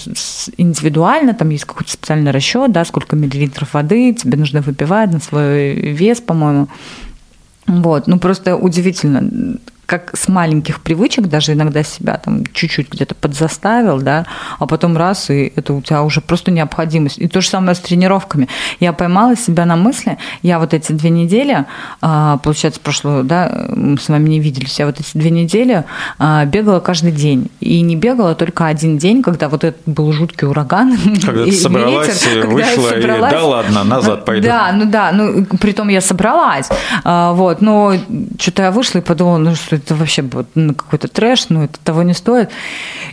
индивидуально. 0.58 1.34
Там 1.34 1.50
есть 1.50 1.66
какой-то 1.66 1.92
специальный 1.92 2.32
расчет, 2.32 2.72
да, 2.72 2.84
сколько 2.86 3.16
миллилитров 3.16 3.74
воды 3.74 4.14
тебе 4.14 4.38
нужно 4.38 4.62
выпивать 4.62 5.14
на 5.14 5.20
свой 5.20 5.74
вес, 5.74 6.20
по-моему. 6.22 6.68
Вот, 7.68 8.08
ну 8.08 8.20
просто 8.20 8.58
удивительно 8.58 9.58
как 9.86 10.16
с 10.16 10.28
маленьких 10.30 10.82
привычек 10.82 11.28
даже 11.28 11.52
иногда 11.54 11.84
себя 11.84 12.18
там 12.18 12.46
чуть-чуть 12.54 12.90
где-то 12.90 13.14
подзаставил, 13.14 14.00
да, 14.00 14.26
а 14.58 14.66
потом 14.66 14.96
раз, 14.96 15.30
и 15.30 15.52
это 15.56 15.74
у 15.74 15.82
тебя 15.82 16.04
уже 16.04 16.22
просто 16.22 16.50
необходимость. 16.50 17.18
И 17.18 17.28
то 17.28 17.42
же 17.42 17.50
самое 17.50 17.76
с 17.76 17.80
тренировками. 17.80 18.48
Я 18.80 18.94
поймала 18.94 19.36
себя 19.36 19.66
на 19.66 19.76
мысли, 19.76 20.18
я 20.44 20.60
вот 20.60 20.74
эти 20.74 20.94
две 20.94 21.10
недели, 21.10 21.66
а, 22.02 22.38
получается, 22.38 22.80
прошлую, 22.80 23.26
да, 23.26 23.68
мы 23.70 23.98
с 23.98 24.08
вами 24.08 24.30
не 24.30 24.40
виделись, 24.40 24.80
я 24.80 24.86
вот 24.86 25.00
эти 25.00 25.18
две 25.18 25.30
недели 25.30 25.84
а, 26.18 26.46
бегала 26.46 26.80
каждый 26.80 27.12
день. 27.12 27.52
И 27.60 27.82
не 27.82 27.98
бегала 27.98 28.34
только 28.34 28.68
один 28.68 28.98
день, 28.98 29.22
когда 29.22 29.50
вот 29.50 29.66
это 29.66 29.78
был 29.86 30.14
жуткий 30.14 30.48
ураган. 30.48 30.98
Когда 31.26 31.44
ты 31.44 31.52
собралась, 31.52 32.26
ветер, 32.26 32.48
вышла 32.48 32.90
собралась, 32.90 33.32
и 33.32 33.36
да 33.36 33.44
ладно, 33.44 33.84
назад 33.84 34.26
пойду. 34.26 34.48
Да, 34.48 34.72
ну 34.72 34.86
да, 34.86 35.12
ну 35.12 35.46
при 35.60 35.74
том 35.74 35.90
я 35.90 36.00
собралась, 36.00 36.70
а, 37.04 37.34
вот, 37.34 37.62
но 37.62 37.94
что-то 38.40 38.64
я 38.64 38.72
вышла 38.72 39.00
и 39.00 39.02
подумала, 39.02 39.38
ну 39.38 39.56
что 39.56 39.81
это 39.84 39.96
вообще 39.96 40.24
ну, 40.56 40.74
какой-то 40.74 41.08
трэш, 41.08 41.50
ну 41.50 41.64
это 41.64 41.80
того 41.80 42.04
не 42.04 42.14
стоит. 42.14 42.50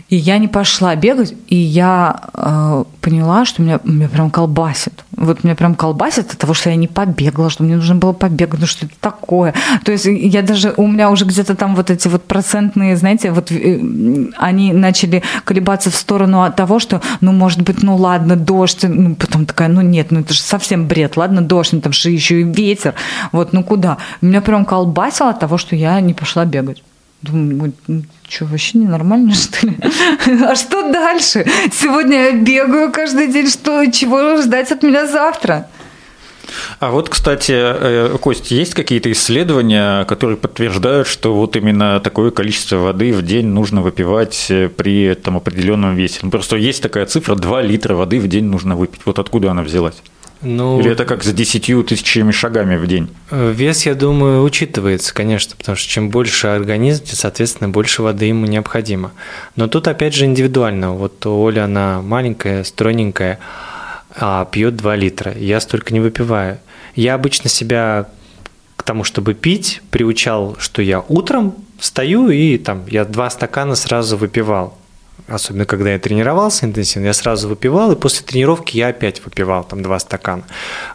И 0.09 0.15
я 0.15 0.37
не 0.37 0.47
пошла 0.47 0.95
бегать, 0.95 1.33
и 1.47 1.55
я 1.55 2.29
э, 2.33 2.83
поняла, 3.01 3.45
что 3.45 3.61
меня, 3.61 3.79
меня 3.83 4.09
прям 4.09 4.31
колбасит. 4.31 5.03
Вот 5.15 5.43
меня 5.43 5.55
прям 5.55 5.75
колбасит 5.75 6.31
от 6.31 6.37
того, 6.37 6.53
что 6.53 6.69
я 6.69 6.75
не 6.75 6.87
побегала, 6.87 7.49
что 7.49 7.63
мне 7.63 7.75
нужно 7.75 7.95
было 7.95 8.13
побегать, 8.13 8.59
ну 8.59 8.67
что 8.67 8.85
это 8.85 8.95
такое. 8.99 9.53
То 9.83 9.91
есть 9.91 10.05
я 10.05 10.41
даже, 10.41 10.73
у 10.77 10.87
меня 10.87 11.09
уже 11.09 11.25
где-то 11.25 11.55
там 11.55 11.75
вот 11.75 11.89
эти 11.89 12.07
вот 12.07 12.23
процентные, 12.23 12.95
знаете, 12.95 13.31
вот 13.31 13.51
э, 13.51 13.79
они 14.37 14.71
начали 14.71 15.23
колебаться 15.45 15.89
в 15.89 15.95
сторону 15.95 16.43
от 16.43 16.55
того, 16.55 16.79
что, 16.79 17.01
ну, 17.21 17.31
может 17.31 17.61
быть, 17.61 17.81
ну 17.81 17.95
ладно, 17.95 18.35
дождь, 18.35 18.83
ну, 18.83 19.15
потом 19.15 19.45
такая, 19.45 19.67
ну 19.67 19.81
нет, 19.81 20.11
ну 20.11 20.19
это 20.19 20.33
же 20.33 20.41
совсем 20.41 20.87
бред, 20.87 21.17
ладно, 21.17 21.41
дождь, 21.41 21.73
ну 21.73 21.81
там 21.81 21.91
же 21.91 22.11
еще 22.11 22.41
и 22.41 22.43
ветер, 22.43 22.93
вот, 23.31 23.51
ну 23.51 23.63
куда? 23.63 23.97
Меня 24.21 24.41
прям 24.41 24.63
колбасило 24.63 25.31
от 25.31 25.39
того, 25.39 25.57
что 25.57 25.75
я 25.75 25.99
не 26.01 26.13
пошла 26.13 26.45
бегать. 26.45 26.83
Думаю, 27.21 27.73
ну, 27.87 28.03
что, 28.27 28.45
вообще 28.45 28.77
ненормально, 28.77 29.33
что 29.35 29.67
ли? 29.67 29.77
А 30.43 30.55
что 30.55 30.89
дальше? 30.91 31.45
Сегодня 31.71 32.25
я 32.25 32.31
бегаю 32.31 32.91
каждый 32.91 33.27
день, 33.27 33.49
что, 33.49 33.85
чего 33.91 34.41
ждать 34.41 34.71
от 34.71 34.83
меня 34.83 35.05
завтра? 35.05 35.67
А 36.79 36.91
вот, 36.91 37.09
кстати, 37.09 37.53
э, 37.55 38.17
Кость, 38.19 38.51
есть 38.51 38.73
какие-то 38.73 39.11
исследования, 39.11 40.05
которые 40.05 40.37
подтверждают, 40.37 41.07
что 41.07 41.35
вот 41.35 41.55
именно 41.55 41.99
такое 41.99 42.31
количество 42.31 42.77
воды 42.77 43.13
в 43.13 43.21
день 43.21 43.47
нужно 43.47 43.81
выпивать 43.81 44.47
э, 44.49 44.69
при 44.69 45.13
там 45.15 45.37
определенном 45.37 45.95
весе? 45.95 46.19
Ну, 46.21 46.31
просто 46.31 46.55
есть 46.55 46.81
такая 46.81 47.05
цифра, 47.05 47.35
2 47.35 47.61
литра 47.63 47.95
воды 47.95 48.19
в 48.19 48.27
день 48.27 48.45
нужно 48.45 48.75
выпить. 48.75 49.01
Вот 49.05 49.19
откуда 49.19 49.51
она 49.51 49.61
взялась? 49.61 50.01
Ну, 50.41 50.79
Или 50.79 50.91
это 50.91 51.03
как 51.03 51.23
за 51.23 51.33
десятью 51.33 51.83
тысячами 51.83 52.31
шагами 52.31 52.77
в 52.77 52.87
день? 52.87 53.09
Вес, 53.29 53.85
я 53.85 53.93
думаю, 53.93 54.43
учитывается, 54.43 55.13
конечно, 55.13 55.55
потому 55.57 55.75
что 55.75 55.89
чем 55.89 56.09
больше 56.09 56.47
организм, 56.47 57.03
тем, 57.03 57.15
соответственно, 57.15 57.69
больше 57.69 58.01
воды 58.01 58.25
ему 58.25 58.45
необходимо. 58.45 59.11
Но 59.57 59.67
тут, 59.67 59.87
опять 59.89 60.15
же, 60.15 60.25
индивидуально. 60.25 60.93
Вот 60.93 61.25
Оля, 61.25 61.65
она 61.65 62.01
маленькая, 62.01 62.63
стройненькая, 62.63 63.39
а 64.15 64.45
пьет 64.45 64.77
2 64.77 64.95
литра. 64.95 65.33
Я 65.37 65.59
столько 65.59 65.93
не 65.93 65.99
выпиваю. 65.99 66.59
Я 66.95 67.15
обычно 67.15 67.49
себя 67.49 68.07
к 68.77 68.83
тому, 68.83 69.03
чтобы 69.03 69.33
пить, 69.33 69.81
приучал, 69.91 70.55
что 70.57 70.81
я 70.81 71.03
утром 71.09 71.55
встаю 71.77 72.29
и 72.29 72.57
там 72.57 72.85
я 72.87 73.05
два 73.05 73.29
стакана 73.29 73.75
сразу 73.75 74.17
выпивал 74.17 74.78
особенно 75.27 75.65
когда 75.65 75.91
я 75.91 75.99
тренировался 75.99 76.65
интенсивно, 76.65 77.07
я 77.07 77.13
сразу 77.13 77.47
выпивал, 77.47 77.91
и 77.91 77.95
после 77.95 78.25
тренировки 78.25 78.77
я 78.77 78.87
опять 78.87 79.23
выпивал 79.23 79.63
там 79.63 79.81
два 79.83 79.99
стакана. 79.99 80.43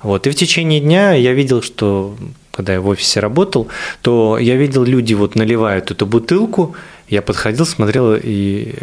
Вот. 0.03 0.27
И 0.27 0.31
в 0.31 0.35
течение 0.35 0.81
дня 0.81 1.13
я 1.13 1.33
видел, 1.33 1.63
что 1.63 2.17
когда 2.51 2.73
я 2.73 2.81
в 2.81 2.87
офисе 2.87 3.21
работал, 3.21 3.69
то 4.03 4.39
я 4.39 4.57
видел, 4.57 4.85
люди 4.85 5.15
вот 5.15 5.35
наливают 5.35 5.91
эту 5.91 6.07
бутылку, 6.07 6.77
я 7.09 7.21
подходил, 7.21 7.67
смотрел 7.67 8.15
и 8.15 8.75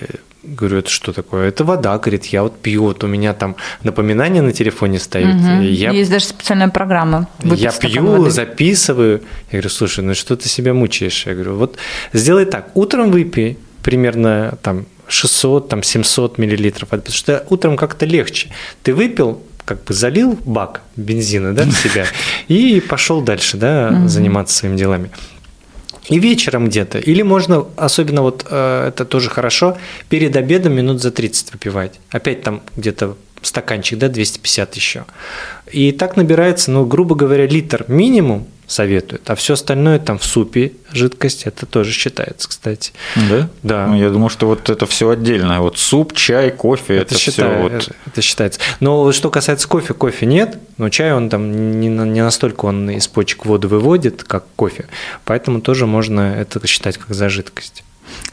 говорю, 0.43 0.79
это 0.79 0.89
что 0.89 1.13
такое? 1.13 1.47
Это 1.49 1.63
вода, 1.63 1.97
говорит, 1.97 2.25
я 2.25 2.43
вот 2.43 2.59
пью, 2.59 2.83
вот 2.83 3.03
у 3.03 3.07
меня 3.07 3.33
там 3.33 3.55
напоминание 3.83 4.41
на 4.41 4.51
телефоне 4.51 4.99
стоит. 4.99 5.35
Угу. 5.35 5.61
Я, 5.61 5.91
Есть 5.91 6.11
даже 6.11 6.25
специальная 6.25 6.69
программа. 6.69 7.27
Я 7.43 7.71
пью, 7.71 8.05
воды. 8.05 8.31
записываю. 8.31 9.21
Я 9.51 9.59
говорю, 9.59 9.69
слушай, 9.69 10.03
ну 10.03 10.13
что 10.13 10.35
ты 10.35 10.49
себя 10.49 10.73
мучаешь? 10.73 11.25
Я 11.25 11.33
говорю, 11.33 11.55
вот 11.55 11.77
сделай 12.13 12.45
так, 12.45 12.75
утром 12.75 13.11
выпей 13.11 13.57
примерно 13.83 14.57
там 14.61 14.85
600, 15.11 15.69
там 15.69 15.83
700 15.83 16.37
миллилитров, 16.37 16.89
потому 16.89 17.13
что 17.13 17.45
утром 17.49 17.77
как-то 17.77 18.05
легче. 18.05 18.49
Ты 18.83 18.93
выпил, 18.93 19.41
как 19.65 19.83
бы 19.83 19.93
залил 19.93 20.37
бак 20.45 20.81
бензина 20.95 21.53
да, 21.53 21.63
в 21.65 21.71
себя 21.71 22.05
и 22.47 22.79
пошел 22.79 23.21
дальше 23.21 23.57
да, 23.57 24.07
заниматься 24.07 24.55
своими 24.55 24.77
делами. 24.77 25.11
И 26.09 26.19
вечером 26.19 26.67
где-то. 26.67 26.97
Или 26.97 27.21
можно, 27.21 27.65
особенно 27.77 28.23
вот 28.23 28.45
э, 28.49 28.87
это 28.87 29.05
тоже 29.05 29.29
хорошо, 29.29 29.77
перед 30.09 30.35
обедом 30.35 30.73
минут 30.73 31.01
за 31.01 31.11
30 31.11 31.53
выпивать. 31.53 31.99
Опять 32.09 32.41
там 32.41 32.61
где-то 32.75 33.17
стаканчик, 33.41 33.99
да, 33.99 34.07
250 34.07 34.75
еще. 34.75 35.05
И 35.71 35.91
так 35.91 36.17
набирается, 36.17 36.71
ну, 36.71 36.85
грубо 36.85 37.15
говоря, 37.15 37.45
литр 37.45 37.85
минимум 37.87 38.47
советуют. 38.71 39.29
А 39.29 39.35
все 39.35 39.53
остальное 39.53 39.99
там 39.99 40.17
в 40.17 40.25
супе 40.25 40.73
жидкость, 40.91 41.43
это 41.43 41.65
тоже 41.65 41.91
считается, 41.91 42.47
кстати. 42.47 42.93
Да? 43.15 43.49
Да. 43.63 43.87
Ну, 43.87 43.95
я 43.95 44.09
думал, 44.09 44.29
что 44.29 44.47
вот 44.47 44.69
это 44.69 44.85
все 44.85 45.09
отдельно. 45.09 45.61
Вот 45.61 45.77
суп, 45.77 46.13
чай, 46.13 46.51
кофе, 46.51 46.95
это, 46.95 47.15
это 47.15 47.19
считаю, 47.19 47.51
все 47.51 47.61
вот... 47.61 47.71
Это, 47.73 47.95
это 48.05 48.21
считается. 48.21 48.59
Но 48.79 49.11
что 49.11 49.29
касается 49.29 49.67
кофе, 49.67 49.93
кофе 49.93 50.25
нет, 50.25 50.57
но 50.77 50.89
чай 50.89 51.13
он 51.13 51.29
там 51.29 51.79
не, 51.79 51.89
не 51.89 52.21
настолько 52.21 52.65
он 52.65 52.89
из 52.89 53.07
почек 53.07 53.45
воду 53.45 53.67
выводит, 53.67 54.23
как 54.23 54.45
кофе. 54.55 54.87
Поэтому 55.25 55.61
тоже 55.61 55.85
можно 55.85 56.33
это 56.33 56.65
считать 56.65 56.97
как 56.97 57.13
за 57.13 57.29
жидкость. 57.29 57.83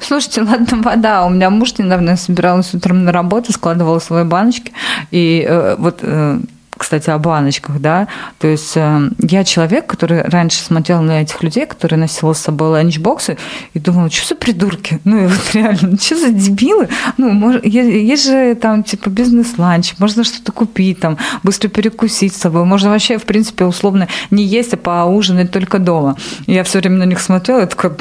Слушайте, 0.00 0.42
ладно, 0.42 0.82
вода. 0.82 1.24
У 1.24 1.30
меня 1.30 1.50
муж 1.50 1.74
недавно 1.78 2.16
собиралась 2.16 2.74
утром 2.74 3.04
на 3.04 3.12
работу, 3.12 3.52
складывала 3.52 3.98
свои 3.98 4.24
баночки. 4.24 4.72
И 5.10 5.44
э, 5.48 5.76
вот 5.78 5.98
э, 6.02 6.40
кстати, 6.78 7.10
о 7.10 7.18
баночках, 7.18 7.80
да, 7.80 8.08
то 8.38 8.46
есть 8.46 8.76
э, 8.76 9.10
я 9.18 9.44
человек, 9.44 9.86
который 9.86 10.22
раньше 10.22 10.58
смотрел 10.58 11.02
на 11.02 11.22
этих 11.22 11.42
людей, 11.42 11.66
которые 11.66 11.98
носили 11.98 12.32
с 12.32 12.38
собой 12.38 12.68
ланчбоксы, 12.68 13.36
и 13.74 13.78
думал, 13.78 14.10
что 14.10 14.28
за 14.28 14.34
придурки, 14.36 15.00
ну, 15.04 15.24
и 15.24 15.26
вот 15.26 15.54
реально, 15.54 15.98
что 15.98 16.16
за 16.16 16.30
дебилы, 16.30 16.88
ну, 17.16 17.30
может, 17.30 17.64
есть, 17.66 18.24
же 18.24 18.54
там, 18.54 18.82
типа, 18.82 19.10
бизнес-ланч, 19.10 19.94
можно 19.98 20.24
что-то 20.24 20.52
купить, 20.52 21.00
там, 21.00 21.18
быстро 21.42 21.68
перекусить 21.68 22.34
с 22.34 22.40
собой, 22.40 22.64
можно 22.64 22.90
вообще, 22.90 23.18
в 23.18 23.24
принципе, 23.24 23.64
условно 23.64 24.08
не 24.30 24.44
есть, 24.44 24.72
а 24.74 24.76
поужинать 24.76 25.50
только 25.50 25.78
дома. 25.78 26.16
Я 26.46 26.62
все 26.64 26.78
время 26.78 26.98
на 26.98 27.04
них 27.04 27.20
смотрела, 27.20 27.62
и 27.62 27.66
такой, 27.66 27.92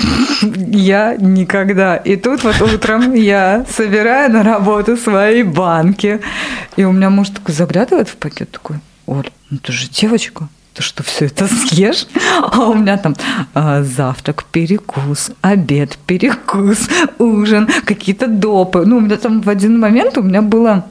я 0.67 1.15
никогда. 1.19 1.97
И 1.97 2.15
тут 2.15 2.43
вот 2.43 2.61
утром 2.61 3.13
я 3.13 3.65
собираю 3.69 4.31
на 4.31 4.43
работу 4.43 4.97
свои 4.97 5.43
банки, 5.43 6.19
и 6.75 6.83
у 6.83 6.91
меня 6.91 7.09
муж 7.09 7.29
такой 7.29 7.55
заглядывает 7.55 8.09
в 8.09 8.17
пакет, 8.17 8.51
такой, 8.51 8.66
Оль, 9.07 9.29
ну 9.49 9.57
ты 9.57 9.71
же 9.71 9.87
девочка, 9.87 10.49
ты 10.73 10.83
что, 10.83 11.01
все 11.01 11.25
это 11.25 11.47
съешь? 11.47 12.07
А 12.51 12.67
у 12.67 12.75
меня 12.75 12.97
там 12.97 13.15
а, 13.53 13.83
завтрак, 13.83 14.43
перекус, 14.43 15.31
обед, 15.41 15.97
перекус, 16.05 16.89
ужин, 17.17 17.67
какие-то 17.85 18.27
допы. 18.27 18.85
Ну, 18.85 18.97
у 18.97 18.99
меня 18.99 19.17
там 19.17 19.41
в 19.41 19.49
один 19.49 19.79
момент 19.79 20.17
у 20.17 20.21
меня 20.21 20.41
было 20.41 20.85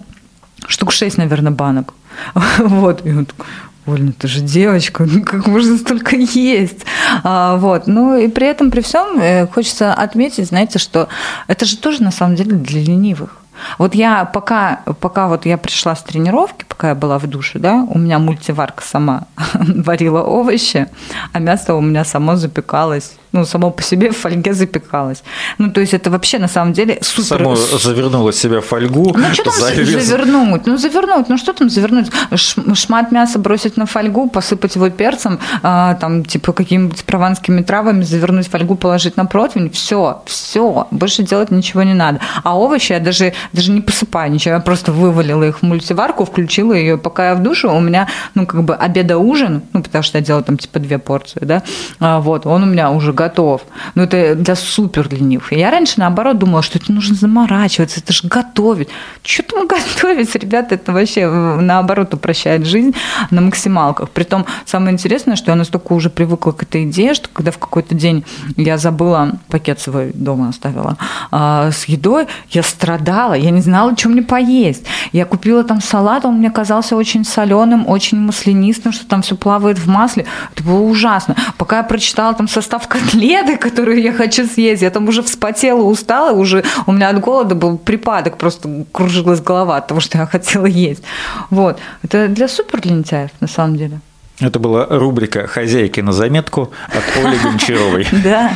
штук 0.67 0.93
шесть, 0.93 1.19
наверное, 1.19 1.53
банок. 1.53 1.95
Вот, 2.59 3.07
и 3.07 3.11
он 3.11 3.27
такой, 3.27 3.47
Оль, 3.87 4.03
ну 4.03 4.13
ты 4.13 4.27
же 4.29 4.41
девочка, 4.41 5.05
ну 5.05 5.23
как 5.23 5.47
можно 5.47 5.77
столько 5.77 6.17
есть? 6.17 6.87
А, 7.23 7.57
вот. 7.57 7.87
Ну 7.87 8.17
и 8.17 8.29
при 8.29 8.47
этом, 8.47 8.71
при 8.71 8.81
всем, 8.81 9.21
э, 9.21 9.47
хочется 9.47 9.93
отметить, 9.95 10.47
знаете, 10.47 10.79
что 10.79 11.09
это 11.47 11.67
же 11.67 11.77
тоже 11.77 12.03
на 12.03 12.11
самом 12.11 12.35
деле 12.35 12.57
для 12.57 12.81
ленивых. 12.81 13.37
Вот 13.79 13.95
я 13.95 14.25
пока, 14.25 14.81
пока 15.01 15.29
вот 15.29 15.47
я 15.47 15.59
пришла 15.59 15.95
с 15.95 16.03
тренировки, 16.03 16.65
пока 16.69 16.89
я 16.91 16.95
была 16.95 17.19
в 17.19 17.27
душе, 17.27 17.59
да, 17.59 17.87
у 17.89 17.99
меня 17.99 18.19
мультиварка 18.19 18.83
сама 18.83 19.27
варила 19.55 20.23
овощи, 20.23 20.87
а 21.33 21.39
мясо 21.39 21.75
у 21.75 21.81
меня 21.81 22.05
само 22.05 22.37
запекалось 22.37 23.17
ну, 23.33 23.45
само 23.45 23.71
по 23.71 23.83
себе 23.83 24.11
в 24.11 24.17
фольге 24.17 24.53
запекалось. 24.55 25.23
Ну, 25.59 25.71
то 25.71 25.81
есть 25.81 25.95
это 25.95 26.11
вообще 26.11 26.39
на 26.39 26.49
самом 26.49 26.73
деле 26.73 26.99
супер... 27.03 27.39
Само 27.39 27.57
завернула 27.57 28.33
себя 28.33 28.61
в 28.61 28.65
фольгу. 28.65 29.15
Ну, 29.17 29.35
что 29.35 29.45
там 29.45 29.55
завез... 29.55 30.05
завернуть? 30.05 30.67
Ну, 30.67 30.77
завернуть, 30.77 31.29
ну, 31.29 31.39
что 31.39 31.53
там 31.53 31.71
завернуть? 31.71 32.11
Шмат 32.35 33.13
мяса 33.13 33.39
бросить 33.39 33.77
на 33.77 33.87
фольгу, 33.87 34.29
посыпать 34.29 34.77
его 34.77 34.91
перцем, 34.91 35.39
а, 35.63 35.95
там, 35.95 36.25
типа, 36.25 36.53
какими-нибудь 36.53 37.05
прованскими 37.05 37.63
травами, 37.63 38.03
завернуть 38.03 38.49
фольгу, 38.49 38.77
положить 38.77 39.17
на 39.17 39.27
противень, 39.27 39.71
все, 39.71 40.23
все, 40.27 40.87
больше 40.91 41.23
делать 41.23 41.51
ничего 41.51 41.83
не 41.83 41.95
надо. 41.95 42.21
А 42.43 42.59
овощи 42.59 42.93
я 42.93 43.01
даже, 43.01 43.35
даже 43.53 43.71
не 43.71 43.81
посыпаю 43.81 44.33
ничего, 44.33 44.55
я 44.55 44.61
просто 44.61 44.93
вывалила 44.93 45.45
их 45.45 45.59
в 45.59 45.63
мультиварку, 45.63 46.25
включила 46.25 46.73
ее, 46.73 46.97
пока 46.97 47.31
я 47.31 47.35
в 47.35 47.43
душе, 47.43 47.69
у 47.69 47.81
меня, 47.81 48.09
ну, 48.35 48.47
как 48.47 48.63
бы 48.63 48.75
обеда-ужин, 48.75 49.63
ну, 49.73 49.83
потому 49.83 50.03
что 50.03 50.19
я 50.19 50.25
делала 50.25 50.43
там, 50.43 50.57
типа, 50.57 50.79
две 50.79 50.99
порции, 50.99 51.41
да, 51.43 51.63
а, 52.01 52.21
вот, 52.21 52.47
он 52.47 52.63
у 52.63 52.67
меня 52.67 52.91
уже 52.91 53.13
готов 53.13 53.26
готов. 53.27 53.63
Но 53.95 54.05
это 54.05 54.35
для 54.35 54.55
супер 54.55 55.09
ленивых. 55.11 55.53
Я 55.53 55.71
раньше, 55.71 55.95
наоборот, 55.97 56.39
думала, 56.39 56.63
что 56.63 56.79
это 56.79 56.93
нужно 56.93 57.15
заморачиваться, 57.15 58.01
это 58.01 58.13
же 58.13 58.29
готовить. 58.29 58.89
Что 59.23 59.43
там 59.43 59.67
готовить, 59.77 60.35
ребята, 60.35 60.77
это 60.77 60.93
вообще, 60.93 61.29
наоборот, 61.29 62.15
упрощает 62.15 62.67
жизнь 62.67 62.95
на 63.31 63.41
максималках. 63.41 64.11
Притом, 64.11 64.47
самое 64.65 64.93
интересное, 64.93 65.37
что 65.37 65.51
я 65.51 65.57
настолько 65.57 65.93
уже 65.93 66.11
привыкла 66.11 66.53
к 66.53 66.63
этой 66.63 66.85
идее, 66.85 67.15
что 67.15 67.29
когда 67.33 67.51
в 67.51 67.59
какой-то 67.59 67.95
день 67.95 68.25
я 68.57 68.79
забыла, 68.79 69.33
пакет 69.49 69.81
свой 69.81 70.13
дома 70.15 70.49
оставила, 70.49 70.97
а, 71.31 71.71
с 71.71 71.85
едой, 71.87 72.27
я 72.51 72.63
страдала, 72.63 73.35
я 73.35 73.51
не 73.51 73.61
знала, 73.61 73.97
что 73.97 74.09
мне 74.09 74.23
поесть. 74.23 74.85
Я 75.13 75.25
купила 75.25 75.65
там 75.65 75.81
салат, 75.81 76.25
он 76.25 76.37
мне 76.39 76.51
казался 76.51 76.97
очень 76.97 77.25
соленым, 77.25 77.89
очень 77.89 78.19
маслянистым, 78.19 78.93
что 78.93 79.07
там 79.07 79.23
все 79.23 79.35
плавает 79.37 79.79
в 79.79 79.89
масле. 79.89 80.27
Это 80.55 80.65
было 80.65 80.81
ужасно. 80.81 81.35
Пока 81.59 81.79
я 81.79 81.83
прочитала 81.83 82.35
там 82.35 82.49
состав 82.49 82.87
котлеты, 83.07 83.57
которую 83.57 84.01
я 84.01 84.13
хочу 84.13 84.47
съесть. 84.47 84.83
Я 84.83 84.91
там 84.91 85.09
уже 85.09 85.23
вспотела, 85.23 85.83
устала, 85.83 86.33
уже 86.33 86.65
у 86.87 86.93
меня 86.93 87.09
от 87.09 87.21
голода 87.21 87.55
был 87.55 87.79
припадок, 87.79 88.37
просто 88.37 88.85
кружилась 88.93 89.41
голова 89.41 89.77
от 89.77 89.87
того, 89.87 90.01
что 90.01 90.19
я 90.19 90.27
хотела 90.27 90.67
есть. 90.67 91.03
Вот. 91.51 91.79
Это 92.03 92.29
для 92.29 92.49
супер 92.49 92.81
лентяев, 92.85 93.31
на 93.41 93.49
самом 93.49 93.77
деле. 93.77 94.01
Это 94.41 94.59
была 94.59 94.87
рубрика 94.91 95.47
«Хозяйки 95.47 96.01
на 96.01 96.13
заметку» 96.13 96.71
от 96.89 97.25
Оли 97.25 97.39
Гончаровой. 97.43 98.07
Да. 98.13 98.53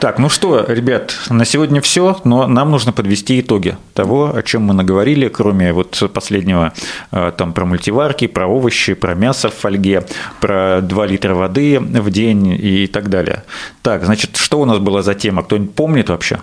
Так, 0.00 0.20
ну 0.20 0.28
что, 0.28 0.64
ребят, 0.68 1.12
на 1.28 1.44
сегодня 1.44 1.80
все, 1.80 2.20
но 2.22 2.46
нам 2.46 2.70
нужно 2.70 2.92
подвести 2.92 3.40
итоги 3.40 3.76
того, 3.94 4.32
о 4.32 4.44
чем 4.44 4.62
мы 4.62 4.72
наговорили, 4.74 5.26
кроме 5.26 5.72
вот 5.72 6.00
последнего 6.14 6.72
э, 7.10 7.32
там 7.36 7.52
про 7.52 7.64
мультиварки, 7.64 8.28
про 8.28 8.46
овощи, 8.46 8.94
про 8.94 9.16
мясо 9.16 9.48
в 9.48 9.54
фольге, 9.54 10.06
про 10.40 10.82
2 10.82 11.06
литра 11.06 11.34
воды 11.34 11.80
в 11.80 12.10
день 12.10 12.46
и 12.46 12.86
так 12.86 13.08
далее. 13.08 13.42
Так, 13.82 14.04
значит, 14.04 14.36
что 14.36 14.60
у 14.60 14.64
нас 14.66 14.78
была 14.78 15.02
за 15.02 15.14
тема? 15.14 15.42
Кто-нибудь 15.42 15.74
помнит 15.74 16.10
вообще? 16.10 16.38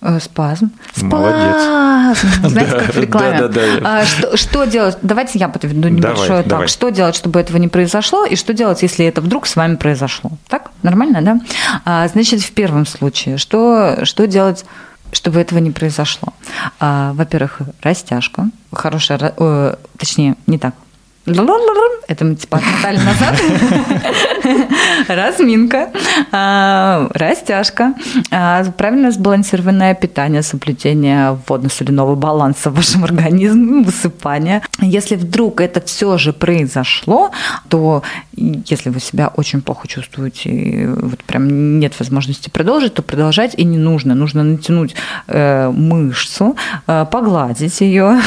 Э, 0.00 0.18
спазм. 0.20 0.70
Спазм. 0.94 1.16
Молодец. 1.16 2.18
Знаете, 2.44 2.72
как 2.72 2.94
в 2.94 2.98
рекламе. 2.98 3.38
Да, 3.38 3.48
да, 3.48 3.60
да. 3.80 4.00
А, 4.00 4.04
что, 4.04 4.36
что 4.36 4.64
делать? 4.64 4.98
Давайте 5.02 5.38
я 5.38 5.48
подведу 5.48 5.88
небольшой 5.88 6.26
давай, 6.26 6.42
так. 6.42 6.48
Давай. 6.48 6.68
Что 6.68 6.90
делать, 6.90 7.14
чтобы 7.14 7.40
этого 7.40 7.56
не 7.58 7.68
произошло, 7.68 8.24
и 8.24 8.36
что 8.36 8.52
делать, 8.52 8.82
если 8.82 9.06
это 9.06 9.20
вдруг 9.20 9.46
с 9.46 9.56
вами 9.56 9.76
произошло? 9.76 10.32
Так? 10.48 10.70
Нормально, 10.82 11.22
да? 11.22 11.40
А, 11.84 12.08
значит, 12.08 12.40
в 12.40 12.52
первом 12.52 12.86
случае, 12.86 13.38
что, 13.38 14.04
что 14.04 14.26
делать 14.26 14.64
чтобы 15.14 15.40
этого 15.40 15.58
не 15.58 15.70
произошло. 15.70 16.32
А, 16.80 17.12
во-первых, 17.12 17.60
растяжка, 17.82 18.48
хорошая, 18.72 19.34
э, 19.36 19.74
точнее, 19.98 20.36
не 20.46 20.56
так, 20.56 20.72
это 22.08 22.24
мы 22.24 22.34
типа 22.34 22.58
отмотали 22.58 22.98
назад. 22.98 23.40
Разминка, 25.08 25.90
а, 26.30 27.08
растяжка, 27.14 27.94
а, 28.30 28.64
правильно 28.76 29.10
сбалансированное 29.10 29.94
питание, 29.94 30.42
соблюдение 30.42 31.38
водно-соляного 31.46 32.14
баланса 32.14 32.70
в 32.70 32.74
вашем 32.74 33.04
организме, 33.04 33.82
высыпание. 33.82 34.62
Если 34.80 35.16
вдруг 35.16 35.60
это 35.60 35.80
все 35.80 36.18
же 36.18 36.32
произошло, 36.32 37.30
то 37.68 38.02
если 38.36 38.90
вы 38.90 39.00
себя 39.00 39.32
очень 39.36 39.62
плохо 39.62 39.88
чувствуете, 39.88 40.88
вот 40.96 41.22
прям 41.24 41.78
нет 41.78 41.98
возможности 41.98 42.48
продолжить, 42.48 42.94
то 42.94 43.02
продолжать 43.02 43.54
и 43.56 43.64
не 43.64 43.78
нужно. 43.78 44.14
Нужно 44.14 44.42
натянуть 44.42 44.94
э, 45.28 45.70
мышцу, 45.70 46.56
э, 46.86 47.06
погладить 47.10 47.80
ее, 47.80 48.20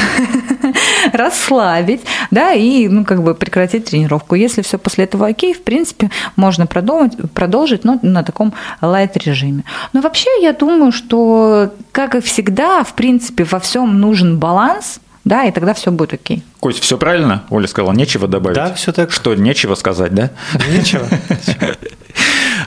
расслабить, 1.12 2.02
да, 2.30 2.52
и 2.52 2.88
ну, 2.88 3.04
как 3.04 3.22
бы 3.22 3.34
прекратить 3.34 3.86
тренировку. 3.86 4.34
Если 4.34 4.62
все 4.62 4.78
после 4.78 5.04
этого 5.04 5.26
окей, 5.26 5.54
в 5.54 5.62
принципе, 5.62 6.10
можно 6.36 6.66
продолжить, 6.66 7.30
продолжить 7.32 7.84
но 7.84 7.98
на 8.02 8.22
таком 8.22 8.54
лайт-режиме. 8.80 9.64
Но 9.92 10.00
вообще 10.00 10.30
я 10.40 10.52
думаю, 10.52 10.92
что, 10.92 11.72
как 11.92 12.14
и 12.14 12.20
всегда, 12.20 12.84
в 12.84 12.94
принципе, 12.94 13.44
во 13.44 13.60
всем 13.60 14.00
нужен 14.00 14.38
баланс, 14.38 15.00
да, 15.24 15.44
и 15.44 15.50
тогда 15.50 15.74
все 15.74 15.90
будет 15.90 16.14
окей. 16.14 16.44
Кость, 16.60 16.80
все 16.80 16.96
правильно? 16.96 17.42
Оля 17.50 17.66
сказала, 17.66 17.92
нечего 17.92 18.28
добавить? 18.28 18.54
Да, 18.54 18.72
все 18.74 18.92
так. 18.92 19.10
Что, 19.10 19.34
нечего 19.34 19.74
сказать, 19.74 20.14
да? 20.14 20.30
Нечего. 20.70 21.04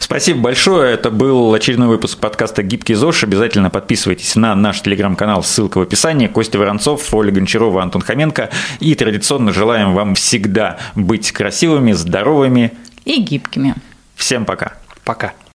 Спасибо 0.09 0.39
большое. 0.39 0.95
Это 0.95 1.11
был 1.11 1.53
очередной 1.53 1.87
выпуск 1.87 2.17
подкаста 2.17 2.63
«Гибкий 2.63 2.95
ЗОЖ». 2.95 3.25
Обязательно 3.25 3.69
подписывайтесь 3.69 4.35
на 4.35 4.55
наш 4.55 4.81
телеграм-канал, 4.81 5.43
ссылка 5.43 5.77
в 5.77 5.81
описании. 5.83 6.25
Костя 6.25 6.57
Воронцов, 6.57 7.13
Оля 7.13 7.31
Гончарова, 7.31 7.83
Антон 7.83 8.01
Хоменко. 8.01 8.49
И 8.79 8.95
традиционно 8.95 9.53
желаем 9.53 9.93
вам 9.93 10.15
всегда 10.15 10.79
быть 10.95 11.31
красивыми, 11.31 11.91
здоровыми 11.91 12.73
и 13.05 13.21
гибкими. 13.21 13.75
Всем 14.15 14.45
пока. 14.45 14.73
Пока. 15.05 15.33